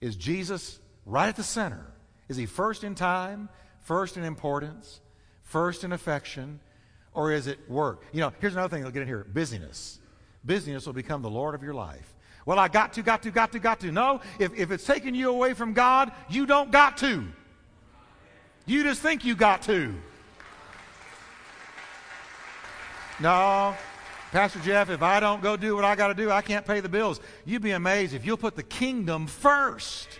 Is 0.00 0.16
Jesus 0.16 0.78
right 1.04 1.28
at 1.28 1.36
the 1.36 1.42
center? 1.42 1.86
Is 2.28 2.36
he 2.36 2.46
first 2.46 2.84
in 2.84 2.94
time? 2.94 3.48
first 3.84 4.16
in 4.16 4.24
importance, 4.24 5.00
first 5.42 5.84
in 5.84 5.92
affection, 5.92 6.58
or 7.12 7.30
is 7.30 7.46
it 7.46 7.58
work? 7.70 8.04
You 8.12 8.20
know, 8.20 8.32
here's 8.40 8.54
another 8.54 8.68
thing 8.68 8.82
you'll 8.82 8.90
get 8.90 9.02
in 9.02 9.08
here 9.08 9.24
busyness. 9.32 10.00
Busyness 10.44 10.84
will 10.84 10.92
become 10.92 11.22
the 11.22 11.30
Lord 11.30 11.54
of 11.54 11.62
your 11.62 11.74
life. 11.74 12.14
Well, 12.44 12.58
I 12.58 12.68
got 12.68 12.92
to, 12.94 13.02
got 13.02 13.22
to, 13.22 13.30
got 13.30 13.52
to, 13.52 13.58
got 13.58 13.80
to. 13.80 13.92
No, 13.92 14.20
if, 14.38 14.52
if 14.54 14.70
it's 14.70 14.84
taking 14.84 15.14
you 15.14 15.30
away 15.30 15.54
from 15.54 15.72
God, 15.72 16.12
you 16.28 16.44
don't 16.44 16.70
got 16.70 16.98
to. 16.98 17.24
You 18.66 18.82
just 18.82 19.00
think 19.00 19.24
you 19.24 19.34
got 19.34 19.62
to. 19.62 19.94
No, 23.20 23.74
Pastor 24.32 24.58
Jeff, 24.60 24.90
if 24.90 25.02
I 25.02 25.20
don't 25.20 25.42
go 25.42 25.56
do 25.56 25.76
what 25.76 25.84
I 25.84 25.94
got 25.94 26.08
to 26.08 26.14
do, 26.14 26.30
I 26.30 26.42
can't 26.42 26.66
pay 26.66 26.80
the 26.80 26.88
bills. 26.88 27.20
You'd 27.44 27.62
be 27.62 27.70
amazed 27.70 28.14
if 28.14 28.24
you'll 28.24 28.36
put 28.36 28.56
the 28.56 28.62
kingdom 28.62 29.26
first 29.26 30.18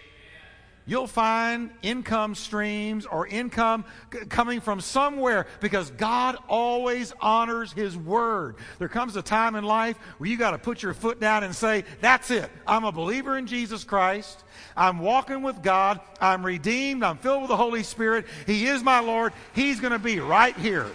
you'll 0.86 1.06
find 1.06 1.70
income 1.82 2.34
streams 2.34 3.06
or 3.06 3.26
income 3.26 3.84
c- 4.12 4.26
coming 4.26 4.60
from 4.60 4.80
somewhere 4.80 5.46
because 5.60 5.90
God 5.92 6.36
always 6.48 7.12
honors 7.20 7.72
His 7.72 7.96
word. 7.96 8.56
There 8.78 8.88
comes 8.88 9.16
a 9.16 9.22
time 9.22 9.54
in 9.54 9.64
life 9.64 9.96
where 10.18 10.28
you 10.28 10.36
got 10.36 10.50
to 10.50 10.58
put 10.58 10.82
your 10.82 10.94
foot 10.94 11.20
down 11.20 11.44
and 11.44 11.54
say, 11.54 11.84
That's 12.00 12.30
it. 12.30 12.50
I'm 12.66 12.84
a 12.84 12.92
believer 12.92 13.38
in 13.38 13.46
Jesus 13.46 13.84
Christ. 13.84 14.44
I'm 14.76 14.98
walking 14.98 15.42
with 15.42 15.62
God. 15.62 16.00
I'm 16.20 16.44
redeemed. 16.44 17.02
I'm 17.02 17.18
filled 17.18 17.42
with 17.42 17.48
the 17.48 17.56
Holy 17.56 17.82
Spirit. 17.82 18.26
He 18.46 18.66
is 18.66 18.82
my 18.82 19.00
Lord. 19.00 19.32
He's 19.54 19.80
going 19.80 19.92
to 19.92 19.98
be 19.98 20.20
right 20.20 20.56
here. 20.56 20.90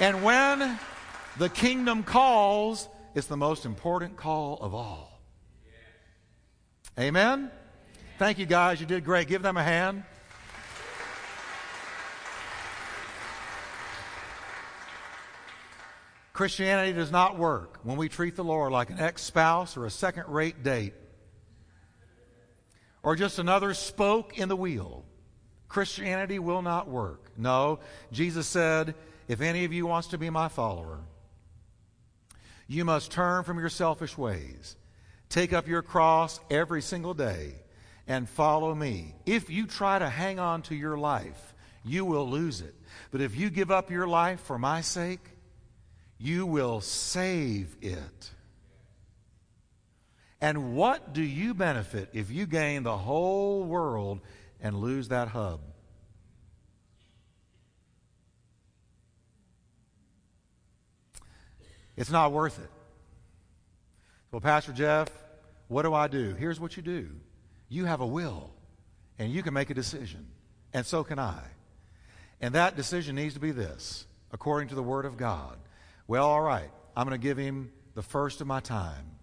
And 0.00 0.22
when 0.22 0.78
the 1.38 1.48
kingdom 1.48 2.02
calls, 2.02 2.88
it's 3.14 3.26
the 3.26 3.36
most 3.36 3.64
important 3.64 4.16
call 4.16 4.58
of 4.60 4.74
all. 4.74 5.20
Amen? 6.98 7.50
Thank 8.18 8.38
you, 8.38 8.46
guys. 8.46 8.80
You 8.80 8.86
did 8.86 9.04
great. 9.04 9.28
Give 9.28 9.42
them 9.42 9.56
a 9.56 9.62
hand. 9.62 10.04
Christianity 16.32 16.92
does 16.92 17.10
not 17.10 17.36
work 17.36 17.80
when 17.82 17.96
we 17.96 18.08
treat 18.08 18.36
the 18.36 18.44
Lord 18.44 18.70
like 18.70 18.90
an 18.90 19.00
ex 19.00 19.22
spouse 19.22 19.76
or 19.76 19.86
a 19.86 19.90
second 19.90 20.28
rate 20.28 20.62
date 20.62 20.94
or 23.02 23.16
just 23.16 23.38
another 23.38 23.74
spoke 23.74 24.38
in 24.38 24.48
the 24.48 24.54
wheel. 24.54 25.04
Christianity 25.68 26.38
will 26.38 26.62
not 26.62 26.88
work. 26.88 27.30
No, 27.36 27.80
Jesus 28.12 28.46
said, 28.46 28.94
if 29.28 29.40
any 29.40 29.64
of 29.64 29.72
you 29.72 29.86
wants 29.86 30.08
to 30.08 30.18
be 30.18 30.30
my 30.30 30.48
follower, 30.48 31.00
you 32.66 32.84
must 32.84 33.12
turn 33.12 33.44
from 33.44 33.58
your 33.58 33.68
selfish 33.68 34.16
ways. 34.18 34.76
Take 35.28 35.52
up 35.52 35.68
your 35.68 35.82
cross 35.82 36.40
every 36.50 36.82
single 36.82 37.14
day 37.14 37.54
and 38.06 38.28
follow 38.28 38.74
me. 38.74 39.14
If 39.26 39.50
you 39.50 39.66
try 39.66 39.98
to 39.98 40.08
hang 40.08 40.38
on 40.38 40.62
to 40.62 40.74
your 40.74 40.96
life, 40.96 41.54
you 41.84 42.04
will 42.04 42.28
lose 42.28 42.60
it. 42.60 42.74
But 43.10 43.20
if 43.20 43.36
you 43.36 43.50
give 43.50 43.70
up 43.70 43.90
your 43.90 44.06
life 44.06 44.40
for 44.40 44.58
my 44.58 44.80
sake, 44.80 45.20
you 46.18 46.46
will 46.46 46.80
save 46.80 47.76
it. 47.80 48.30
And 50.40 50.74
what 50.74 51.12
do 51.12 51.22
you 51.22 51.52
benefit 51.54 52.10
if 52.12 52.30
you 52.30 52.46
gain 52.46 52.82
the 52.82 52.96
whole 52.96 53.64
world 53.64 54.20
and 54.60 54.76
lose 54.76 55.08
that 55.08 55.28
hub? 55.28 55.60
It's 61.98 62.10
not 62.10 62.30
worth 62.30 62.60
it. 62.60 62.70
Well, 64.30 64.40
Pastor 64.40 64.72
Jeff, 64.72 65.08
what 65.66 65.82
do 65.82 65.92
I 65.92 66.06
do? 66.06 66.34
Here's 66.34 66.60
what 66.60 66.76
you 66.76 66.82
do 66.82 67.10
you 67.68 67.84
have 67.84 68.00
a 68.00 68.06
will, 68.06 68.50
and 69.18 69.32
you 69.32 69.42
can 69.42 69.52
make 69.52 69.68
a 69.68 69.74
decision, 69.74 70.28
and 70.72 70.86
so 70.86 71.02
can 71.02 71.18
I. 71.18 71.40
And 72.40 72.54
that 72.54 72.76
decision 72.76 73.16
needs 73.16 73.34
to 73.34 73.40
be 73.40 73.50
this, 73.50 74.06
according 74.30 74.68
to 74.68 74.76
the 74.76 74.82
Word 74.82 75.06
of 75.06 75.16
God. 75.16 75.58
Well, 76.06 76.24
all 76.24 76.40
right, 76.40 76.70
I'm 76.96 77.06
going 77.06 77.20
to 77.20 77.22
give 77.22 77.36
Him 77.36 77.72
the 77.94 78.02
first 78.02 78.40
of 78.40 78.46
my 78.46 78.60
time. 78.60 79.18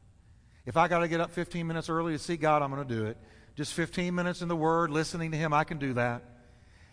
If 0.65 0.75
I 0.75 0.89
got 0.89 0.99
to 0.99 1.07
get 1.07 1.21
up 1.21 1.31
15 1.31 1.65
minutes 1.65 1.89
early 1.89 2.11
to 2.11 2.19
see 2.19 2.35
God, 2.35 2.61
I'm 2.61 2.71
going 2.71 2.85
to 2.85 2.93
do 2.93 3.05
it. 3.05 3.17
Just 3.55 3.73
15 3.73 4.13
minutes 4.13 4.41
in 4.41 4.49
the 4.49 4.55
Word, 4.55 4.91
listening 4.91 5.31
to 5.31 5.37
Him, 5.37 5.53
I 5.53 5.63
can 5.63 5.77
do 5.77 5.93
that. 5.93 6.23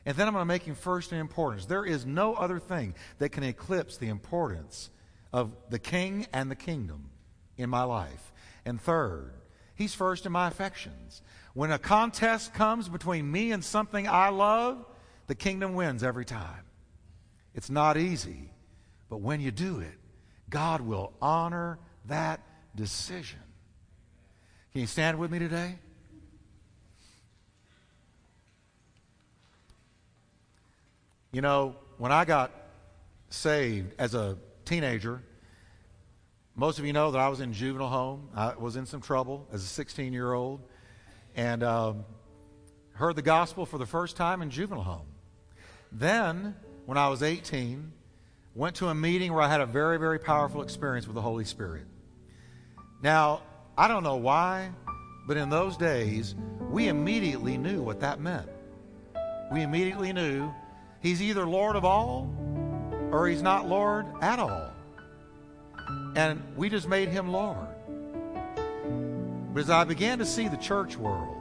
And 0.06 0.16
then 0.16 0.28
I'm 0.28 0.32
going 0.32 0.42
to 0.42 0.46
make 0.46 0.62
Him 0.62 0.76
first 0.76 1.12
in 1.12 1.18
importance. 1.18 1.66
There 1.66 1.84
is 1.84 2.06
no 2.06 2.34
other 2.34 2.60
thing 2.60 2.94
that 3.18 3.30
can 3.30 3.42
eclipse 3.42 3.96
the 3.96 4.08
importance 4.08 4.90
of 5.32 5.56
the 5.70 5.78
king 5.78 6.26
and 6.32 6.50
the 6.50 6.56
kingdom 6.56 7.10
in 7.56 7.70
my 7.70 7.82
life. 7.84 8.32
And 8.64 8.80
third, 8.80 9.32
he's 9.74 9.94
first 9.94 10.26
in 10.26 10.32
my 10.32 10.48
affections. 10.48 11.22
When 11.54 11.70
a 11.70 11.78
contest 11.78 12.54
comes 12.54 12.88
between 12.88 13.30
me 13.30 13.52
and 13.52 13.64
something 13.64 14.08
I 14.08 14.28
love, 14.28 14.84
the 15.26 15.34
kingdom 15.34 15.74
wins 15.74 16.02
every 16.02 16.24
time. 16.24 16.64
It's 17.54 17.70
not 17.70 17.96
easy, 17.96 18.50
but 19.08 19.20
when 19.20 19.40
you 19.40 19.50
do 19.50 19.80
it, 19.80 19.98
God 20.48 20.80
will 20.80 21.12
honor 21.20 21.78
that 22.06 22.40
decision. 22.74 23.38
Can 24.72 24.82
you 24.82 24.86
stand 24.86 25.18
with 25.18 25.30
me 25.30 25.38
today? 25.38 25.78
You 31.30 31.40
know, 31.40 31.76
when 31.96 32.12
I 32.12 32.24
got 32.24 32.52
saved 33.30 33.94
as 33.98 34.14
a 34.14 34.36
teenager. 34.64 35.22
Most 36.54 36.78
of 36.78 36.84
you 36.84 36.92
know 36.92 37.10
that 37.10 37.18
I 37.18 37.28
was 37.28 37.40
in 37.40 37.52
juvenile 37.52 37.88
home. 37.88 38.28
I 38.34 38.54
was 38.54 38.76
in 38.76 38.86
some 38.86 39.00
trouble 39.00 39.46
as 39.52 39.62
a 39.62 39.66
16 39.66 40.12
year 40.12 40.32
old. 40.32 40.60
and 41.34 41.62
um, 41.62 42.04
heard 42.94 43.16
the 43.16 43.22
gospel 43.22 43.64
for 43.64 43.78
the 43.78 43.86
first 43.86 44.16
time 44.16 44.42
in 44.42 44.50
juvenile 44.50 44.84
home. 44.84 45.06
Then, 45.90 46.54
when 46.84 46.98
I 46.98 47.08
was 47.08 47.22
18, 47.22 47.90
went 48.54 48.76
to 48.76 48.88
a 48.88 48.94
meeting 48.94 49.32
where 49.32 49.42
I 49.42 49.48
had 49.48 49.60
a 49.62 49.66
very, 49.66 49.98
very 49.98 50.18
powerful 50.18 50.62
experience 50.62 51.06
with 51.06 51.14
the 51.14 51.22
Holy 51.22 51.44
Spirit. 51.44 51.84
Now, 53.02 53.42
I 53.76 53.88
don't 53.88 54.02
know 54.02 54.16
why, 54.16 54.70
but 55.26 55.36
in 55.36 55.48
those 55.48 55.76
days, 55.76 56.34
we 56.70 56.88
immediately 56.88 57.56
knew 57.56 57.82
what 57.82 58.00
that 58.00 58.20
meant. 58.20 58.48
We 59.50 59.62
immediately 59.62 60.12
knew 60.12 60.52
He's 61.02 61.20
either 61.20 61.44
Lord 61.44 61.74
of 61.74 61.84
all 61.84 62.32
or 63.12 63.28
He's 63.28 63.42
not 63.42 63.68
Lord 63.68 64.06
at 64.20 64.40
all. 64.40 64.72
And 66.16 66.42
we 66.56 66.68
just 66.68 66.88
made 66.88 67.10
Him 67.10 67.30
Lord. 67.30 67.68
But 69.54 69.60
as 69.60 69.70
I 69.70 69.84
began 69.84 70.18
to 70.18 70.26
see 70.26 70.48
the 70.48 70.56
church 70.56 70.96
world, 70.96 71.36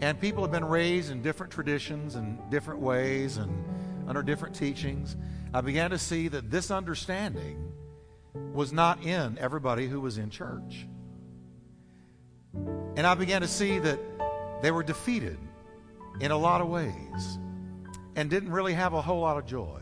and 0.00 0.18
people 0.18 0.42
have 0.42 0.52
been 0.52 0.64
raised 0.64 1.10
in 1.10 1.22
different 1.22 1.52
traditions 1.52 2.14
and 2.14 2.38
different 2.50 2.80
ways 2.80 3.36
and 3.36 3.64
under 4.08 4.22
different 4.22 4.54
teachings, 4.54 5.16
I 5.52 5.60
began 5.60 5.90
to 5.90 5.98
see 5.98 6.28
that 6.28 6.50
this 6.50 6.70
understanding 6.70 7.72
was 8.54 8.72
not 8.72 9.02
in 9.04 9.36
everybody 9.38 9.88
who 9.88 10.00
was 10.00 10.18
in 10.18 10.30
church. 10.30 10.86
And 12.54 13.06
I 13.06 13.14
began 13.14 13.42
to 13.42 13.48
see 13.48 13.78
that 13.80 13.98
they 14.62 14.70
were 14.70 14.82
defeated 14.82 15.38
in 16.20 16.30
a 16.30 16.36
lot 16.36 16.60
of 16.60 16.68
ways 16.68 17.38
and 18.16 18.30
didn't 18.30 18.52
really 18.52 18.74
have 18.74 18.94
a 18.94 19.02
whole 19.02 19.20
lot 19.20 19.36
of 19.36 19.46
joy. 19.46 19.80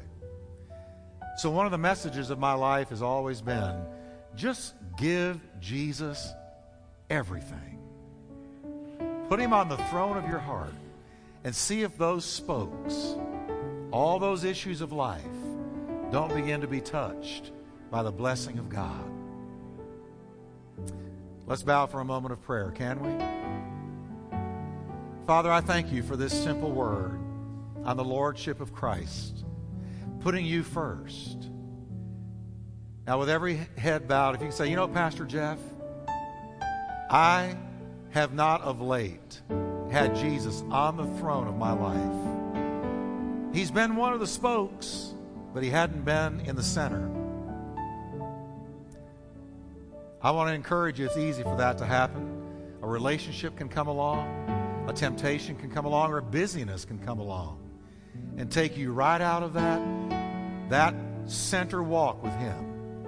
So, 1.39 1.51
one 1.51 1.67
of 1.67 1.71
the 1.71 1.79
messages 1.79 2.31
of 2.31 2.41
my 2.41 2.55
life 2.55 2.89
has 2.89 3.01
always 3.01 3.41
been 3.41 3.81
just 4.35 4.75
give 4.99 5.41
Jesus 5.61 6.33
everything. 7.09 7.79
Put 9.29 9.39
him 9.39 9.53
on 9.53 9.69
the 9.69 9.77
throne 9.77 10.17
of 10.17 10.29
your 10.29 10.41
heart 10.41 10.75
and 11.45 11.55
see 11.55 11.83
if 11.83 11.97
those 11.97 12.25
spokes, 12.25 13.15
all 13.93 14.19
those 14.19 14.43
issues 14.43 14.81
of 14.81 14.91
life, 14.91 15.23
don't 16.11 16.35
begin 16.35 16.61
to 16.63 16.67
be 16.67 16.81
touched 16.81 17.53
by 17.89 18.03
the 18.03 18.11
blessing 18.11 18.59
of 18.59 18.69
God. 18.69 19.09
Let's 21.47 21.63
bow 21.63 21.87
for 21.87 22.01
a 22.01 22.05
moment 22.05 22.33
of 22.33 22.43
prayer, 22.43 22.73
can 22.73 22.99
we? 22.99 23.13
Father, 25.25 25.53
I 25.53 25.61
thank 25.61 25.93
you 25.93 26.03
for 26.03 26.17
this 26.17 26.33
simple 26.33 26.73
word 26.73 27.21
on 27.85 27.97
the 27.97 28.05
Lordship 28.05 28.61
of 28.61 28.73
Christ, 28.73 29.45
putting 30.21 30.45
you 30.45 30.63
first. 30.63 31.49
Now, 33.07 33.19
with 33.19 33.31
every 33.31 33.61
head 33.77 34.07
bowed, 34.07 34.35
if 34.35 34.41
you 34.41 34.49
can 34.49 34.57
say, 34.57 34.69
you 34.69 34.77
know, 34.77 34.87
Pastor 34.89 35.25
Jeff, 35.25 35.59
I 37.11 37.57
have 38.11 38.35
not 38.35 38.61
of 38.63 38.81
late 38.81 39.41
had 39.91 40.15
Jesus 40.17 40.63
on 40.71 40.97
the 40.97 41.07
throne 41.19 41.49
of 41.49 41.57
my 41.57 41.73
life. 41.73 43.55
He's 43.55 43.71
been 43.71 43.97
one 43.97 44.13
of 44.13 44.21
the 44.21 44.27
spokes, 44.27 45.15
but 45.55 45.63
he 45.63 45.71
hadn't 45.71 46.05
been 46.05 46.41
in 46.41 46.55
the 46.55 46.63
center. 46.63 47.11
I 50.21 50.33
want 50.33 50.51
to 50.51 50.55
encourage 50.55 51.01
you, 51.01 51.07
it's 51.07 51.17
easy 51.17 51.43
for 51.43 51.57
that 51.57 51.79
to 51.79 51.87
happen. 51.87 52.43
A 52.83 52.87
relationship 52.87 53.57
can 53.57 53.69
come 53.69 53.89
along, 53.89 54.85
a 54.87 54.93
temptation 54.93 55.57
can 55.57 55.71
come 55.71 55.87
along, 55.87 56.13
or 56.13 56.19
a 56.19 56.23
busyness 56.23 56.85
can 56.85 56.99
come 56.99 57.21
along 57.21 57.68
and 58.37 58.51
take 58.51 58.77
you 58.77 58.93
right 58.93 59.21
out 59.21 59.43
of 59.43 59.55
that, 59.55 59.81
that 60.71 60.95
center 61.27 61.83
walk 61.83 62.23
with 62.23 62.35
Him. 62.35 63.07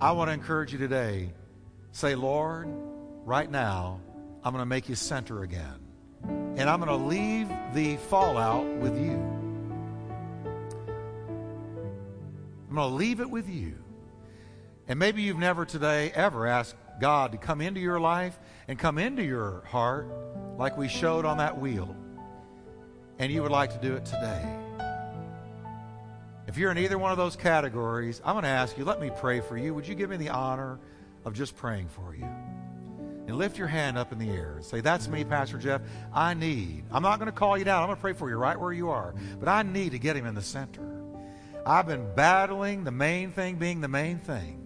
I 0.00 0.12
want 0.12 0.28
to 0.28 0.32
encourage 0.32 0.72
you 0.72 0.78
today 0.78 1.32
say, 1.92 2.14
Lord, 2.14 2.68
right 3.24 3.50
now, 3.50 4.00
I'm 4.44 4.52
going 4.52 4.62
to 4.62 4.66
make 4.66 4.88
you 4.88 4.94
center 4.94 5.42
again. 5.42 5.80
And 6.24 6.68
I'm 6.68 6.80
going 6.80 6.98
to 6.98 7.06
leave 7.06 7.48
the 7.72 7.96
fallout 7.96 8.66
with 8.66 8.98
you. 8.98 9.12
I'm 12.68 12.74
going 12.74 12.90
to 12.90 12.94
leave 12.94 13.20
it 13.20 13.30
with 13.30 13.48
you. 13.48 13.74
And 14.88 14.98
maybe 14.98 15.22
you've 15.22 15.38
never 15.38 15.64
today 15.64 16.12
ever 16.14 16.46
asked 16.46 16.76
God 17.00 17.32
to 17.32 17.38
come 17.38 17.60
into 17.60 17.80
your 17.80 17.98
life 17.98 18.38
and 18.68 18.78
come 18.78 18.98
into 18.98 19.22
your 19.22 19.62
heart 19.66 20.08
like 20.58 20.76
we 20.76 20.88
showed 20.88 21.24
on 21.24 21.38
that 21.38 21.58
wheel. 21.58 21.96
And 23.18 23.32
you 23.32 23.42
would 23.42 23.50
like 23.50 23.72
to 23.72 23.78
do 23.78 23.94
it 23.94 24.04
today. 24.04 24.44
If 26.46 26.56
you're 26.56 26.70
in 26.70 26.78
either 26.78 26.98
one 26.98 27.10
of 27.10 27.18
those 27.18 27.34
categories, 27.34 28.20
I'm 28.24 28.34
going 28.34 28.44
to 28.44 28.48
ask 28.48 28.78
you, 28.78 28.84
let 28.84 29.00
me 29.00 29.10
pray 29.18 29.40
for 29.40 29.56
you. 29.56 29.74
Would 29.74 29.88
you 29.88 29.94
give 29.94 30.10
me 30.10 30.16
the 30.16 30.28
honor 30.28 30.78
of 31.24 31.34
just 31.34 31.56
praying 31.56 31.88
for 31.88 32.14
you? 32.14 32.28
And 33.26 33.36
lift 33.36 33.58
your 33.58 33.66
hand 33.66 33.98
up 33.98 34.12
in 34.12 34.18
the 34.18 34.30
air 34.30 34.52
and 34.56 34.64
say, 34.64 34.80
That's 34.80 35.08
me, 35.08 35.24
Pastor 35.24 35.58
Jeff. 35.58 35.80
I 36.14 36.34
need. 36.34 36.84
I'm 36.92 37.02
not 37.02 37.18
going 37.18 37.26
to 37.26 37.36
call 37.36 37.58
you 37.58 37.64
down. 37.64 37.82
I'm 37.82 37.88
going 37.88 37.96
to 37.96 38.00
pray 38.00 38.12
for 38.12 38.30
you 38.30 38.36
right 38.36 38.58
where 38.58 38.72
you 38.72 38.88
are. 38.90 39.14
But 39.40 39.48
I 39.48 39.64
need 39.64 39.90
to 39.92 39.98
get 39.98 40.14
him 40.14 40.26
in 40.26 40.36
the 40.36 40.42
center. 40.42 41.02
I've 41.66 41.88
been 41.88 42.14
battling 42.14 42.84
the 42.84 42.92
main 42.92 43.32
thing 43.32 43.56
being 43.56 43.80
the 43.80 43.88
main 43.88 44.20
thing. 44.20 44.62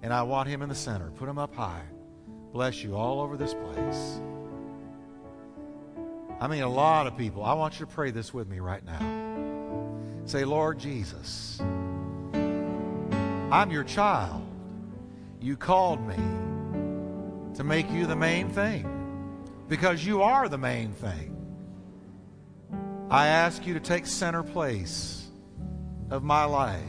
And 0.00 0.12
I 0.12 0.22
want 0.22 0.48
him 0.48 0.62
in 0.62 0.68
the 0.68 0.76
center. 0.76 1.10
Put 1.10 1.28
him 1.28 1.38
up 1.38 1.56
high. 1.56 1.82
Bless 2.52 2.84
you 2.84 2.94
all 2.94 3.20
over 3.20 3.36
this 3.36 3.54
place. 3.54 4.20
I 6.42 6.48
mean, 6.48 6.64
a 6.64 6.68
lot 6.68 7.06
of 7.06 7.16
people. 7.16 7.44
I 7.44 7.52
want 7.52 7.78
you 7.78 7.86
to 7.86 7.92
pray 7.92 8.10
this 8.10 8.34
with 8.34 8.48
me 8.48 8.58
right 8.58 8.84
now. 8.84 8.98
Say, 10.24 10.44
Lord 10.44 10.80
Jesus, 10.80 11.60
I'm 12.32 13.70
your 13.70 13.84
child. 13.84 14.44
You 15.40 15.56
called 15.56 16.04
me 16.04 16.16
to 17.54 17.62
make 17.62 17.88
you 17.92 18.06
the 18.06 18.16
main 18.16 18.48
thing 18.48 19.38
because 19.68 20.04
you 20.04 20.22
are 20.22 20.48
the 20.48 20.58
main 20.58 20.94
thing. 20.94 21.36
I 23.08 23.28
ask 23.28 23.64
you 23.64 23.74
to 23.74 23.80
take 23.80 24.08
center 24.08 24.42
place 24.42 25.28
of 26.10 26.24
my 26.24 26.42
life, 26.42 26.80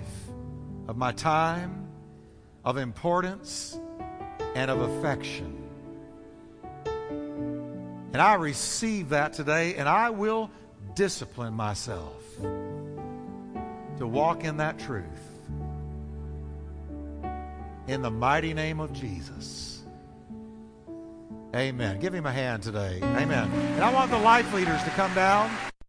of 0.88 0.98
my 0.98 1.12
time, 1.12 1.90
of 2.66 2.78
importance 2.78 3.80
and 4.56 4.72
of 4.72 4.82
affection. 4.82 5.63
And 8.14 8.22
I 8.22 8.36
receive 8.36 9.10
that 9.10 9.34
today, 9.34 9.76
and 9.76 9.90
I 9.90 10.12
will 10.12 10.52
discipline 10.94 11.56
myself 11.56 12.22
to 13.98 14.08
walk 14.08 14.44
in 14.44 14.58
that 14.58 14.78
truth. 14.78 15.06
In 17.88 18.04
the 18.04 18.12
mighty 18.12 18.54
name 18.54 18.80
of 18.80 18.94
Jesus. 18.94 19.82
Amen. 21.56 22.00
Give 22.00 22.14
him 22.14 22.26
a 22.26 22.32
hand 22.32 22.64
today. 22.64 23.00
Amen. 23.02 23.52
And 23.52 23.84
I 23.84 23.92
want 23.92 24.12
the 24.12 24.18
life 24.18 24.54
leaders 24.54 24.82
to 24.84 24.90
come 24.92 25.14
down. 25.14 25.52